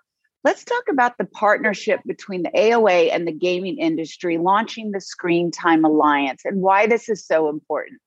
let's 0.43 0.63
talk 0.63 0.85
about 0.89 1.17
the 1.17 1.25
partnership 1.25 1.99
between 2.05 2.43
the 2.43 2.51
AOA 2.51 3.11
and 3.11 3.27
the 3.27 3.33
gaming 3.33 3.77
industry 3.77 4.37
launching 4.37 4.91
the 4.91 5.01
Screen 5.01 5.51
Time 5.51 5.83
Alliance 5.83 6.43
and 6.45 6.61
why 6.61 6.87
this 6.87 7.09
is 7.09 7.25
so 7.25 7.49
important. 7.49 7.99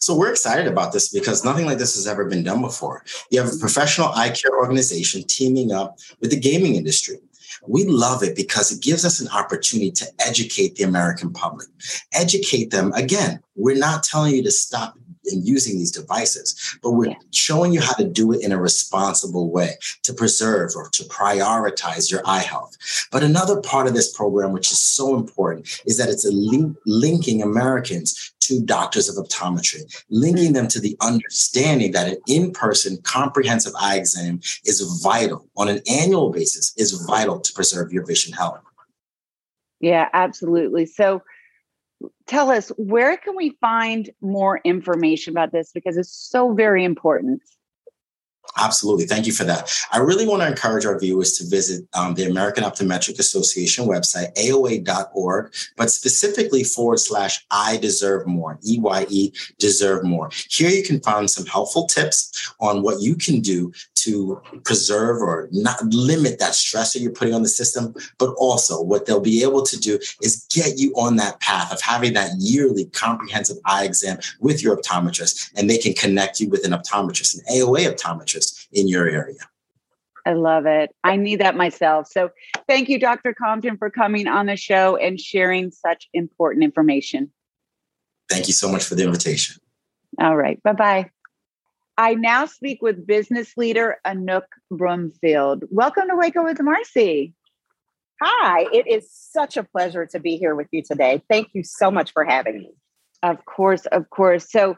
So 0.00 0.16
we're 0.16 0.30
excited 0.30 0.66
about 0.66 0.92
this 0.92 1.08
because 1.08 1.44
nothing 1.44 1.66
like 1.66 1.78
this 1.78 1.94
has 1.94 2.06
ever 2.06 2.24
been 2.24 2.42
done 2.42 2.60
before. 2.60 3.04
You 3.30 3.40
have 3.40 3.52
a 3.52 3.58
professional 3.58 4.08
eye 4.08 4.30
care 4.30 4.56
organization 4.56 5.22
teaming 5.26 5.72
up 5.72 5.98
with 6.20 6.30
the 6.30 6.40
gaming 6.40 6.74
industry. 6.74 7.18
We 7.66 7.84
love 7.84 8.22
it 8.22 8.36
because 8.36 8.72
it 8.72 8.82
gives 8.82 9.04
us 9.04 9.20
an 9.20 9.28
opportunity 9.28 9.90
to 9.92 10.06
educate 10.18 10.76
the 10.76 10.84
American 10.84 11.32
public. 11.32 11.68
Educate 12.12 12.70
them. 12.70 12.92
Again, 12.92 13.40
we're 13.56 13.78
not 13.78 14.02
telling 14.02 14.34
you 14.34 14.42
to 14.42 14.50
stop 14.50 14.94
in 15.26 15.44
using 15.44 15.78
these 15.78 15.90
devices, 15.90 16.78
but 16.82 16.92
we're 16.92 17.10
yeah. 17.10 17.16
showing 17.32 17.72
you 17.72 17.80
how 17.80 17.94
to 17.94 18.04
do 18.04 18.32
it 18.32 18.42
in 18.42 18.52
a 18.52 18.60
responsible 18.60 19.50
way 19.50 19.74
to 20.02 20.12
preserve 20.12 20.72
or 20.76 20.88
to 20.90 21.04
prioritize 21.04 22.10
your 22.10 22.22
eye 22.24 22.42
health. 22.42 22.76
But 23.10 23.22
another 23.22 23.60
part 23.60 23.86
of 23.86 23.94
this 23.94 24.14
program, 24.14 24.52
which 24.52 24.70
is 24.70 24.78
so 24.78 25.14
important, 25.16 25.82
is 25.86 25.98
that 25.98 26.08
it's 26.08 26.24
a 26.24 26.32
link, 26.32 26.76
linking 26.86 27.42
Americans 27.42 28.32
to 28.40 28.60
doctors 28.60 29.08
of 29.08 29.16
optometry, 29.24 29.82
linking 30.10 30.50
mm. 30.50 30.54
them 30.54 30.68
to 30.68 30.80
the 30.80 30.96
understanding 31.00 31.92
that 31.92 32.08
an 32.08 32.18
in-person 32.28 32.98
comprehensive 33.02 33.72
eye 33.80 33.96
exam 33.96 34.40
is 34.64 34.80
vital 35.02 35.48
on 35.56 35.68
an 35.68 35.80
annual 35.88 36.30
basis, 36.30 36.74
is 36.76 36.92
vital 37.06 37.40
to 37.40 37.52
preserve 37.54 37.92
your 37.92 38.04
vision 38.04 38.32
health. 38.32 38.60
Yeah, 39.80 40.08
absolutely. 40.12 40.86
So 40.86 41.22
tell 42.26 42.50
us 42.50 42.68
where 42.76 43.16
can 43.16 43.36
we 43.36 43.56
find 43.60 44.10
more 44.20 44.60
information 44.64 45.32
about 45.32 45.52
this? 45.52 45.70
Because 45.72 45.96
it's 45.96 46.12
so 46.12 46.52
very 46.52 46.84
important 46.84 47.42
Absolutely. 48.56 49.06
Thank 49.06 49.26
you 49.26 49.32
for 49.32 49.44
that. 49.44 49.72
I 49.92 49.98
really 49.98 50.26
want 50.26 50.42
to 50.42 50.48
encourage 50.48 50.86
our 50.86 50.98
viewers 50.98 51.36
to 51.38 51.48
visit 51.48 51.86
um, 51.94 52.14
the 52.14 52.24
American 52.24 52.62
Optometric 52.62 53.18
Association 53.18 53.86
website, 53.86 54.32
AOA.org, 54.34 55.52
but 55.76 55.90
specifically 55.90 56.62
forward 56.62 57.00
slash 57.00 57.44
I 57.50 57.78
deserve 57.78 58.26
more, 58.26 58.58
EYE 58.64 59.32
deserve 59.58 60.04
more. 60.04 60.30
Here 60.48 60.70
you 60.70 60.84
can 60.84 61.00
find 61.00 61.28
some 61.28 61.46
helpful 61.46 61.86
tips 61.86 62.54
on 62.60 62.82
what 62.82 63.00
you 63.00 63.16
can 63.16 63.40
do 63.40 63.72
to 63.96 64.40
preserve 64.64 65.22
or 65.22 65.48
not 65.50 65.82
limit 65.86 66.38
that 66.38 66.54
stress 66.54 66.92
that 66.92 67.00
you're 67.00 67.10
putting 67.10 67.34
on 67.34 67.42
the 67.42 67.48
system. 67.48 67.94
But 68.18 68.34
also, 68.36 68.82
what 68.82 69.06
they'll 69.06 69.20
be 69.20 69.42
able 69.42 69.62
to 69.62 69.78
do 69.78 69.98
is 70.22 70.46
get 70.52 70.78
you 70.78 70.92
on 70.92 71.16
that 71.16 71.40
path 71.40 71.72
of 71.72 71.80
having 71.80 72.12
that 72.12 72.32
yearly 72.38 72.84
comprehensive 72.86 73.56
eye 73.64 73.84
exam 73.84 74.18
with 74.40 74.62
your 74.62 74.76
optometrist, 74.76 75.50
and 75.56 75.68
they 75.68 75.78
can 75.78 75.94
connect 75.94 76.38
you 76.38 76.50
with 76.50 76.66
an 76.66 76.72
optometrist, 76.72 77.38
an 77.38 77.44
AOA 77.56 77.92
optometrist 77.92 78.33
in 78.74 78.88
your 78.88 79.08
area. 79.08 79.40
I 80.26 80.32
love 80.32 80.66
it. 80.66 80.90
I 81.04 81.16
need 81.16 81.40
that 81.40 81.56
myself. 81.56 82.08
So, 82.08 82.30
thank 82.66 82.88
you, 82.88 82.98
Dr. 82.98 83.34
Compton, 83.34 83.76
for 83.76 83.90
coming 83.90 84.26
on 84.26 84.46
the 84.46 84.56
show 84.56 84.96
and 84.96 85.20
sharing 85.20 85.70
such 85.70 86.08
important 86.14 86.64
information. 86.64 87.30
Thank 88.30 88.46
you 88.46 88.54
so 88.54 88.70
much 88.70 88.84
for 88.84 88.94
the 88.94 89.04
invitation. 89.04 89.60
All 90.20 90.36
right. 90.36 90.62
Bye 90.62 90.72
bye. 90.72 91.10
I 91.96 92.14
now 92.14 92.46
speak 92.46 92.82
with 92.82 93.06
business 93.06 93.56
leader 93.56 93.98
Anouk 94.04 94.42
Brumfield. 94.72 95.62
Welcome 95.70 96.08
to 96.08 96.16
Wake 96.16 96.36
Up 96.36 96.44
with 96.44 96.58
Marci. 96.58 97.34
Hi, 98.20 98.66
it 98.72 98.86
is 98.88 99.08
such 99.12 99.56
a 99.56 99.62
pleasure 99.62 100.06
to 100.06 100.18
be 100.18 100.36
here 100.36 100.54
with 100.54 100.68
you 100.72 100.82
today. 100.82 101.22
Thank 101.28 101.50
you 101.52 101.62
so 101.62 101.90
much 101.90 102.12
for 102.12 102.24
having 102.24 102.58
me. 102.58 102.70
Of 103.22 103.44
course, 103.44 103.86
of 103.86 104.10
course. 104.10 104.50
So, 104.50 104.76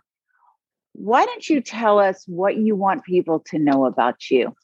why 0.98 1.26
don't 1.26 1.48
you 1.48 1.60
tell 1.60 1.98
us 1.98 2.24
what 2.26 2.56
you 2.56 2.74
want 2.74 3.04
people 3.04 3.40
to 3.50 3.58
know 3.58 3.84
about 3.84 4.30
you? 4.30 4.54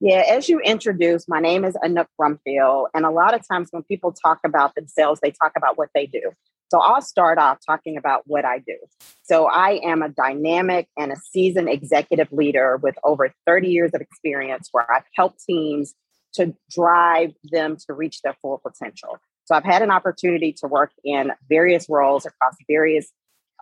Yeah, 0.00 0.22
as 0.28 0.48
you 0.48 0.60
introduced, 0.60 1.28
my 1.28 1.40
name 1.40 1.64
is 1.64 1.76
Anouk 1.82 2.06
Brumfield. 2.20 2.88
And 2.94 3.04
a 3.04 3.10
lot 3.10 3.34
of 3.34 3.46
times 3.48 3.68
when 3.72 3.82
people 3.82 4.12
talk 4.12 4.38
about 4.44 4.74
themselves, 4.74 5.20
they 5.20 5.32
talk 5.32 5.52
about 5.56 5.76
what 5.76 5.88
they 5.94 6.06
do. 6.06 6.30
So 6.70 6.78
I'll 6.80 7.00
start 7.00 7.38
off 7.38 7.58
talking 7.66 7.96
about 7.96 8.22
what 8.26 8.44
I 8.44 8.58
do. 8.58 8.76
So 9.22 9.46
I 9.46 9.80
am 9.82 10.02
a 10.02 10.10
dynamic 10.10 10.86
and 10.96 11.10
a 11.10 11.16
seasoned 11.16 11.70
executive 11.70 12.30
leader 12.30 12.76
with 12.76 12.94
over 13.02 13.32
30 13.46 13.68
years 13.68 13.92
of 13.94 14.02
experience 14.02 14.68
where 14.70 14.86
I've 14.92 15.06
helped 15.16 15.42
teams 15.44 15.94
to 16.34 16.54
drive 16.70 17.32
them 17.50 17.76
to 17.86 17.94
reach 17.94 18.20
their 18.20 18.36
full 18.42 18.58
potential. 18.58 19.18
So 19.46 19.54
I've 19.54 19.64
had 19.64 19.80
an 19.80 19.90
opportunity 19.90 20.52
to 20.60 20.68
work 20.68 20.92
in 21.02 21.32
various 21.48 21.88
roles 21.88 22.26
across 22.26 22.54
various 22.68 23.10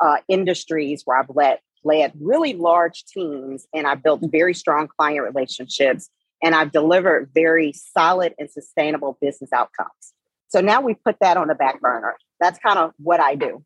uh, 0.01 0.17
industries 0.29 1.03
where 1.05 1.19
I've 1.19 1.31
led 1.35 1.59
led 1.85 2.13
really 2.21 2.53
large 2.55 3.05
teams 3.05 3.67
and 3.73 3.87
I've 3.87 4.03
built 4.03 4.21
very 4.25 4.55
strong 4.55 4.89
client 4.89 5.23
relationships 5.23 6.11
and 6.43 6.55
I've 6.55 6.73
delivered 6.73 7.31
very 7.33 7.73
solid 7.73 8.35
and 8.39 8.51
sustainable 8.51 9.17
business 9.21 9.53
outcomes. 9.53 10.15
So 10.49 10.61
now 10.61 10.81
we 10.81 10.95
put 10.95 11.17
that 11.21 11.37
on 11.37 11.47
the 11.47 11.55
back 11.55 11.81
burner 11.81 12.17
that's 12.41 12.59
kind 12.59 12.79
of 12.79 12.93
what 12.99 13.21
I 13.21 13.35
do. 13.35 13.65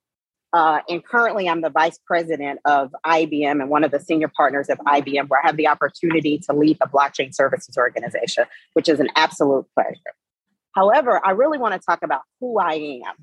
Uh, 0.52 0.80
and 0.88 1.04
currently, 1.04 1.48
I'm 1.48 1.60
the 1.60 1.70
vice 1.70 1.98
president 2.04 2.58
of 2.64 2.92
IBM 3.06 3.60
and 3.60 3.70
one 3.70 3.84
of 3.84 3.92
the 3.92 4.00
senior 4.00 4.28
partners 4.28 4.68
of 4.68 4.78
IBM, 4.78 5.28
where 5.28 5.40
I 5.42 5.46
have 5.46 5.56
the 5.56 5.68
opportunity 5.68 6.38
to 6.38 6.52
lead 6.52 6.78
the 6.80 6.86
blockchain 6.86 7.32
services 7.32 7.76
organization, 7.76 8.44
which 8.72 8.88
is 8.88 8.98
an 8.98 9.08
absolute 9.14 9.66
pleasure. 9.74 10.14
However, 10.74 11.24
I 11.24 11.32
really 11.32 11.58
want 11.58 11.74
to 11.74 11.80
talk 11.80 12.02
about 12.02 12.22
who 12.40 12.58
I 12.58 13.02
am. 13.06 13.14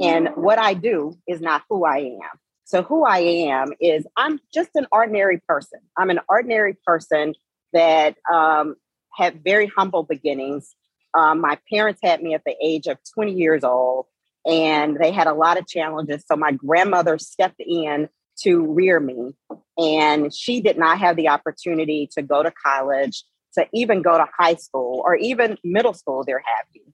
And 0.00 0.28
what 0.36 0.60
I 0.60 0.74
do 0.74 1.18
is 1.26 1.40
not 1.40 1.62
who 1.68 1.84
I 1.84 1.98
am. 1.98 2.38
So, 2.68 2.82
who 2.82 3.06
I 3.06 3.20
am 3.20 3.72
is 3.80 4.06
I'm 4.14 4.38
just 4.52 4.68
an 4.74 4.86
ordinary 4.92 5.40
person. 5.48 5.80
I'm 5.96 6.10
an 6.10 6.20
ordinary 6.28 6.76
person 6.84 7.32
that 7.72 8.16
um, 8.30 8.76
had 9.14 9.42
very 9.42 9.72
humble 9.74 10.02
beginnings. 10.02 10.76
Um, 11.14 11.40
my 11.40 11.58
parents 11.72 12.00
had 12.04 12.22
me 12.22 12.34
at 12.34 12.42
the 12.44 12.54
age 12.62 12.86
of 12.86 12.98
20 13.14 13.32
years 13.32 13.64
old 13.64 14.04
and 14.46 14.98
they 15.00 15.12
had 15.12 15.26
a 15.26 15.32
lot 15.32 15.58
of 15.58 15.66
challenges. 15.66 16.24
So 16.30 16.36
my 16.36 16.52
grandmother 16.52 17.16
stepped 17.16 17.60
in 17.60 18.10
to 18.42 18.66
rear 18.66 19.00
me, 19.00 19.32
and 19.78 20.32
she 20.32 20.60
did 20.60 20.76
not 20.76 20.98
have 20.98 21.16
the 21.16 21.28
opportunity 21.28 22.08
to 22.12 22.22
go 22.22 22.42
to 22.42 22.52
college, 22.52 23.24
to 23.54 23.66
even 23.72 24.02
go 24.02 24.18
to 24.18 24.26
high 24.38 24.56
school 24.56 25.02
or 25.04 25.16
even 25.16 25.56
middle 25.64 25.94
school, 25.94 26.22
they're 26.22 26.44
happy. 26.44 26.84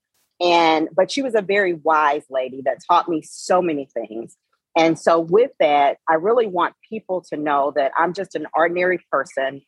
And 0.40 0.88
but 0.94 1.10
she 1.10 1.20
was 1.20 1.34
a 1.34 1.42
very 1.42 1.74
wise 1.74 2.24
lady 2.30 2.62
that 2.64 2.78
taught 2.88 3.08
me 3.08 3.22
so 3.22 3.60
many 3.60 3.88
things. 3.92 4.36
And 4.76 4.98
so 4.98 5.20
with 5.20 5.52
that, 5.60 5.98
I 6.08 6.14
really 6.14 6.46
want 6.46 6.74
people 6.88 7.22
to 7.30 7.36
know 7.36 7.72
that 7.76 7.92
I'm 7.96 8.12
just 8.12 8.34
an 8.34 8.46
ordinary 8.54 8.98
person 9.10 9.62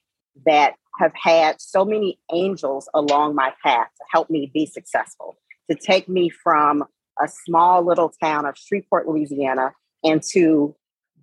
that 0.44 0.74
have 0.98 1.12
had 1.14 1.60
so 1.60 1.84
many 1.84 2.18
angels 2.32 2.88
along 2.94 3.34
my 3.34 3.52
path 3.62 3.88
to 3.96 4.04
help 4.10 4.30
me 4.30 4.50
be 4.52 4.66
successful, 4.66 5.36
to 5.70 5.76
take 5.76 6.08
me 6.08 6.28
from 6.28 6.84
a 7.22 7.28
small 7.28 7.84
little 7.84 8.12
town 8.22 8.46
of 8.46 8.56
Shreveport, 8.58 9.08
Louisiana, 9.08 9.72
and 10.02 10.22
to 10.32 10.74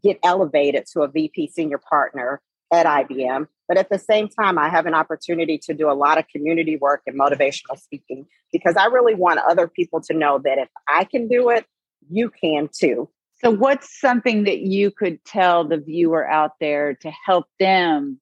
get 0.03 0.19
elevated 0.23 0.85
to 0.93 1.01
a 1.01 1.07
VP 1.07 1.47
senior 1.47 1.77
partner 1.77 2.41
at 2.71 2.85
IBM. 2.85 3.47
But 3.67 3.77
at 3.77 3.89
the 3.89 3.99
same 3.99 4.27
time, 4.27 4.57
I 4.57 4.69
have 4.69 4.85
an 4.85 4.93
opportunity 4.93 5.57
to 5.59 5.73
do 5.73 5.89
a 5.89 5.93
lot 5.93 6.17
of 6.17 6.27
community 6.27 6.77
work 6.77 7.01
and 7.07 7.17
motivational 7.17 7.79
speaking 7.79 8.25
because 8.51 8.75
I 8.75 8.85
really 8.85 9.15
want 9.15 9.39
other 9.39 9.67
people 9.67 10.01
to 10.01 10.13
know 10.13 10.39
that 10.43 10.57
if 10.57 10.69
I 10.87 11.05
can 11.05 11.27
do 11.27 11.49
it, 11.49 11.65
you 12.09 12.29
can 12.29 12.69
too. 12.71 13.09
So, 13.43 13.51
what's 13.51 13.99
something 13.99 14.45
that 14.45 14.59
you 14.59 14.89
could 14.89 15.23
tell 15.25 15.67
the 15.67 15.77
viewer 15.77 16.25
out 16.25 16.51
there 16.61 16.93
to 16.95 17.11
help 17.25 17.45
them 17.59 18.21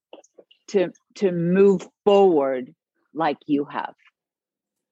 to 0.70 0.92
to 1.16 1.32
move 1.32 1.88
forward 2.06 2.74
like 3.14 3.38
you 3.46 3.66
have? 3.66 3.94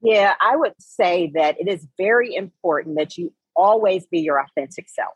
Yeah, 0.02 0.36
I 0.40 0.56
would 0.56 0.76
say 0.80 1.32
that 1.34 1.60
it 1.60 1.68
is 1.68 1.88
very 1.98 2.36
important 2.36 2.98
that 2.98 3.18
you 3.18 3.34
always 3.56 4.06
be 4.06 4.20
your 4.20 4.40
authentic 4.40 4.88
self. 4.88 5.16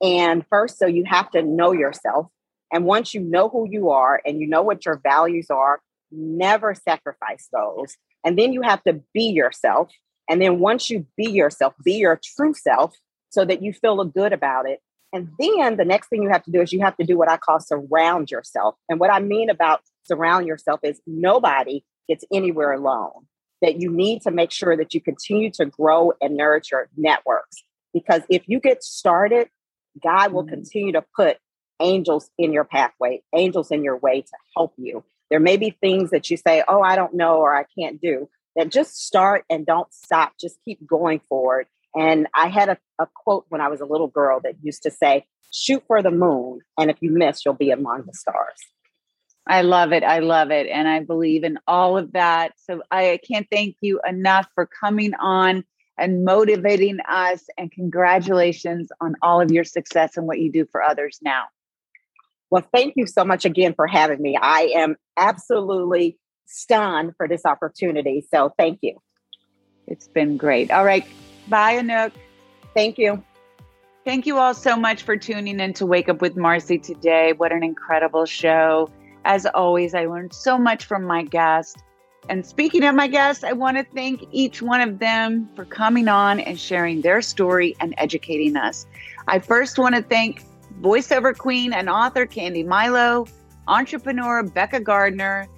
And 0.00 0.44
first, 0.48 0.78
so 0.78 0.86
you 0.86 1.04
have 1.06 1.30
to 1.32 1.42
know 1.42 1.72
yourself. 1.72 2.28
And 2.72 2.84
once 2.84 3.14
you 3.14 3.20
know 3.20 3.48
who 3.48 3.66
you 3.68 3.90
are 3.90 4.20
and 4.24 4.40
you 4.40 4.46
know 4.46 4.62
what 4.62 4.86
your 4.86 5.00
values 5.02 5.50
are, 5.50 5.80
never 6.12 6.74
sacrifice 6.74 7.48
those. 7.52 7.96
And 8.24 8.38
then 8.38 8.52
you 8.52 8.62
have 8.62 8.82
to 8.84 9.00
be 9.12 9.24
yourself. 9.24 9.90
And 10.28 10.40
then 10.40 10.58
once 10.60 10.88
you 10.88 11.06
be 11.16 11.30
yourself, 11.30 11.74
be 11.84 11.94
your 11.94 12.20
true 12.22 12.54
self 12.54 12.94
so 13.30 13.44
that 13.44 13.62
you 13.62 13.72
feel 13.72 14.02
good 14.04 14.32
about 14.32 14.68
it. 14.68 14.80
And 15.12 15.30
then 15.38 15.76
the 15.76 15.84
next 15.84 16.08
thing 16.08 16.22
you 16.22 16.30
have 16.30 16.42
to 16.44 16.50
do 16.50 16.60
is 16.60 16.72
you 16.72 16.80
have 16.80 16.96
to 16.96 17.04
do 17.04 17.16
what 17.16 17.30
I 17.30 17.36
call 17.36 17.60
surround 17.60 18.30
yourself. 18.30 18.74
And 18.88 19.00
what 19.00 19.10
I 19.10 19.20
mean 19.20 19.50
about 19.50 19.80
surround 20.04 20.46
yourself 20.46 20.80
is 20.82 21.00
nobody 21.06 21.84
gets 22.08 22.24
anywhere 22.32 22.72
alone 22.72 23.26
that 23.62 23.80
you 23.80 23.90
need 23.90 24.22
to 24.22 24.30
make 24.30 24.50
sure 24.50 24.76
that 24.76 24.94
you 24.94 25.00
continue 25.00 25.50
to 25.52 25.66
grow 25.66 26.12
and 26.20 26.36
nurture 26.36 26.88
networks. 26.96 27.56
Because 27.94 28.22
if 28.28 28.42
you 28.46 28.60
get 28.60 28.84
started, 28.84 29.48
God 30.02 30.32
will 30.32 30.42
mm-hmm. 30.42 30.54
continue 30.54 30.92
to 30.92 31.04
put 31.14 31.38
angels 31.80 32.30
in 32.38 32.52
your 32.52 32.64
pathway, 32.64 33.22
angels 33.34 33.70
in 33.70 33.84
your 33.84 33.96
way 33.96 34.22
to 34.22 34.32
help 34.56 34.74
you. 34.76 35.04
There 35.30 35.40
may 35.40 35.56
be 35.56 35.70
things 35.70 36.10
that 36.10 36.30
you 36.30 36.36
say, 36.36 36.62
oh, 36.68 36.82
I 36.82 36.96
don't 36.96 37.14
know 37.14 37.38
or 37.38 37.56
I 37.56 37.64
can't 37.78 38.00
do, 38.00 38.28
that 38.54 38.70
just 38.70 38.96
start 38.96 39.44
and 39.50 39.66
don't 39.66 39.92
stop. 39.92 40.32
Just 40.40 40.58
keep 40.64 40.86
going 40.86 41.20
forward. 41.28 41.66
And 41.96 42.28
I 42.34 42.48
had 42.48 42.68
a, 42.68 42.78
a 43.00 43.08
quote 43.14 43.46
when 43.48 43.60
I 43.60 43.68
was 43.68 43.80
a 43.80 43.86
little 43.86 44.08
girl 44.08 44.40
that 44.44 44.54
used 44.62 44.82
to 44.82 44.90
say, 44.90 45.26
shoot 45.50 45.82
for 45.86 46.02
the 46.02 46.10
moon. 46.10 46.60
And 46.78 46.90
if 46.90 46.98
you 47.00 47.10
miss, 47.10 47.44
you'll 47.44 47.54
be 47.54 47.70
among 47.70 48.04
the 48.06 48.12
stars. 48.12 48.60
I 49.48 49.62
love 49.62 49.92
it. 49.92 50.02
I 50.02 50.18
love 50.18 50.50
it. 50.50 50.66
And 50.66 50.88
I 50.88 51.00
believe 51.00 51.44
in 51.44 51.58
all 51.66 51.96
of 51.96 52.12
that. 52.12 52.52
So 52.58 52.82
I 52.90 53.18
can't 53.26 53.46
thank 53.50 53.76
you 53.80 54.00
enough 54.06 54.48
for 54.54 54.66
coming 54.66 55.14
on 55.14 55.64
and 55.96 56.24
motivating 56.24 56.98
us. 57.08 57.44
And 57.56 57.70
congratulations 57.70 58.90
on 59.00 59.14
all 59.22 59.40
of 59.40 59.50
your 59.50 59.64
success 59.64 60.16
and 60.16 60.26
what 60.26 60.40
you 60.40 60.52
do 60.52 60.66
for 60.70 60.82
others 60.82 61.18
now. 61.22 61.44
Well, 62.50 62.66
thank 62.74 62.94
you 62.96 63.06
so 63.06 63.24
much 63.24 63.44
again 63.44 63.74
for 63.74 63.86
having 63.86 64.20
me. 64.20 64.36
I 64.40 64.72
am 64.74 64.96
absolutely 65.16 66.18
stunned 66.46 67.12
for 67.16 67.26
this 67.26 67.44
opportunity. 67.44 68.24
So 68.30 68.52
thank 68.58 68.80
you. 68.82 69.00
It's 69.86 70.08
been 70.08 70.36
great. 70.36 70.70
All 70.70 70.84
right. 70.84 71.06
Bye, 71.48 71.74
Anouk. 71.74 72.12
Thank 72.74 72.98
you. 72.98 73.22
Thank 74.04 74.26
you 74.26 74.38
all 74.38 74.54
so 74.54 74.76
much 74.76 75.02
for 75.02 75.16
tuning 75.16 75.58
in 75.58 75.72
to 75.74 75.86
Wake 75.86 76.08
Up 76.08 76.20
with 76.20 76.36
Marci 76.36 76.80
today. 76.80 77.32
What 77.32 77.52
an 77.52 77.64
incredible 77.64 78.24
show. 78.24 78.88
As 79.24 79.46
always, 79.46 79.94
I 79.94 80.06
learned 80.06 80.32
so 80.32 80.58
much 80.58 80.84
from 80.84 81.04
my 81.04 81.24
guest. 81.24 81.78
And 82.28 82.44
speaking 82.44 82.84
of 82.84 82.94
my 82.94 83.08
guests, 83.08 83.44
I 83.44 83.52
want 83.52 83.76
to 83.76 83.84
thank 83.94 84.24
each 84.32 84.62
one 84.62 84.80
of 84.80 84.98
them 84.98 85.48
for 85.54 85.64
coming 85.64 86.08
on 86.08 86.40
and 86.40 86.58
sharing 86.58 87.00
their 87.00 87.22
story 87.22 87.76
and 87.80 87.94
educating 87.98 88.56
us. 88.56 88.86
I 89.28 89.38
first 89.38 89.78
want 89.78 89.94
to 89.94 90.02
thank 90.02 90.44
voiceover 90.80 91.36
queen 91.36 91.72
and 91.72 91.88
author 91.88 92.26
Candi 92.26 92.66
Milo, 92.66 93.26
entrepreneur 93.68 94.42
Becca 94.42 94.80
Gardner, 94.80 95.48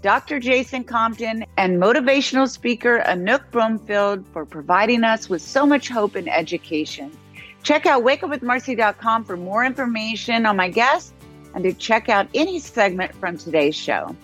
Dr. 0.00 0.38
Jason 0.38 0.84
Compton, 0.84 1.44
and 1.56 1.82
motivational 1.82 2.48
speaker 2.48 3.02
Anouk 3.06 3.50
Brumfield 3.50 4.24
for 4.32 4.46
providing 4.46 5.02
us 5.02 5.28
with 5.28 5.42
so 5.42 5.66
much 5.66 5.88
hope 5.88 6.14
and 6.14 6.28
education. 6.28 7.10
Check 7.64 7.84
out 7.86 8.04
wakeupwithmarci.com 8.04 9.24
for 9.24 9.36
more 9.36 9.64
information 9.64 10.46
on 10.46 10.56
my 10.56 10.68
guests 10.68 11.12
and 11.54 11.64
to 11.64 11.72
check 11.72 12.08
out 12.08 12.28
any 12.34 12.60
segment 12.60 13.14
from 13.16 13.36
today's 13.36 13.74
show. 13.74 14.14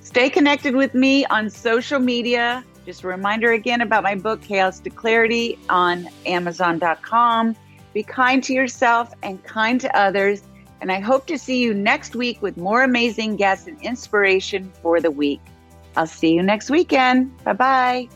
Stay 0.00 0.30
connected 0.30 0.74
with 0.74 0.94
me 0.94 1.26
on 1.26 1.50
social 1.50 1.98
media. 1.98 2.64
Just 2.86 3.02
a 3.02 3.08
reminder 3.08 3.52
again 3.52 3.80
about 3.80 4.02
my 4.02 4.14
book, 4.14 4.40
Chaos 4.42 4.80
to 4.80 4.90
Clarity, 4.90 5.58
on 5.68 6.08
Amazon.com. 6.26 7.56
Be 7.92 8.02
kind 8.02 8.42
to 8.44 8.52
yourself 8.52 9.12
and 9.22 9.42
kind 9.44 9.80
to 9.80 9.96
others 9.96 10.42
and 10.84 10.92
I 10.92 11.00
hope 11.00 11.26
to 11.28 11.38
see 11.38 11.62
you 11.62 11.72
next 11.72 12.14
week 12.14 12.42
with 12.42 12.58
more 12.58 12.82
amazing 12.82 13.36
guests 13.36 13.66
and 13.66 13.80
inspiration 13.80 14.70
for 14.82 15.00
the 15.00 15.10
week. 15.10 15.40
I'll 15.96 16.06
see 16.06 16.34
you 16.34 16.42
next 16.42 16.68
weekend. 16.68 17.42
Bye 17.42 17.54
bye. 17.54 18.08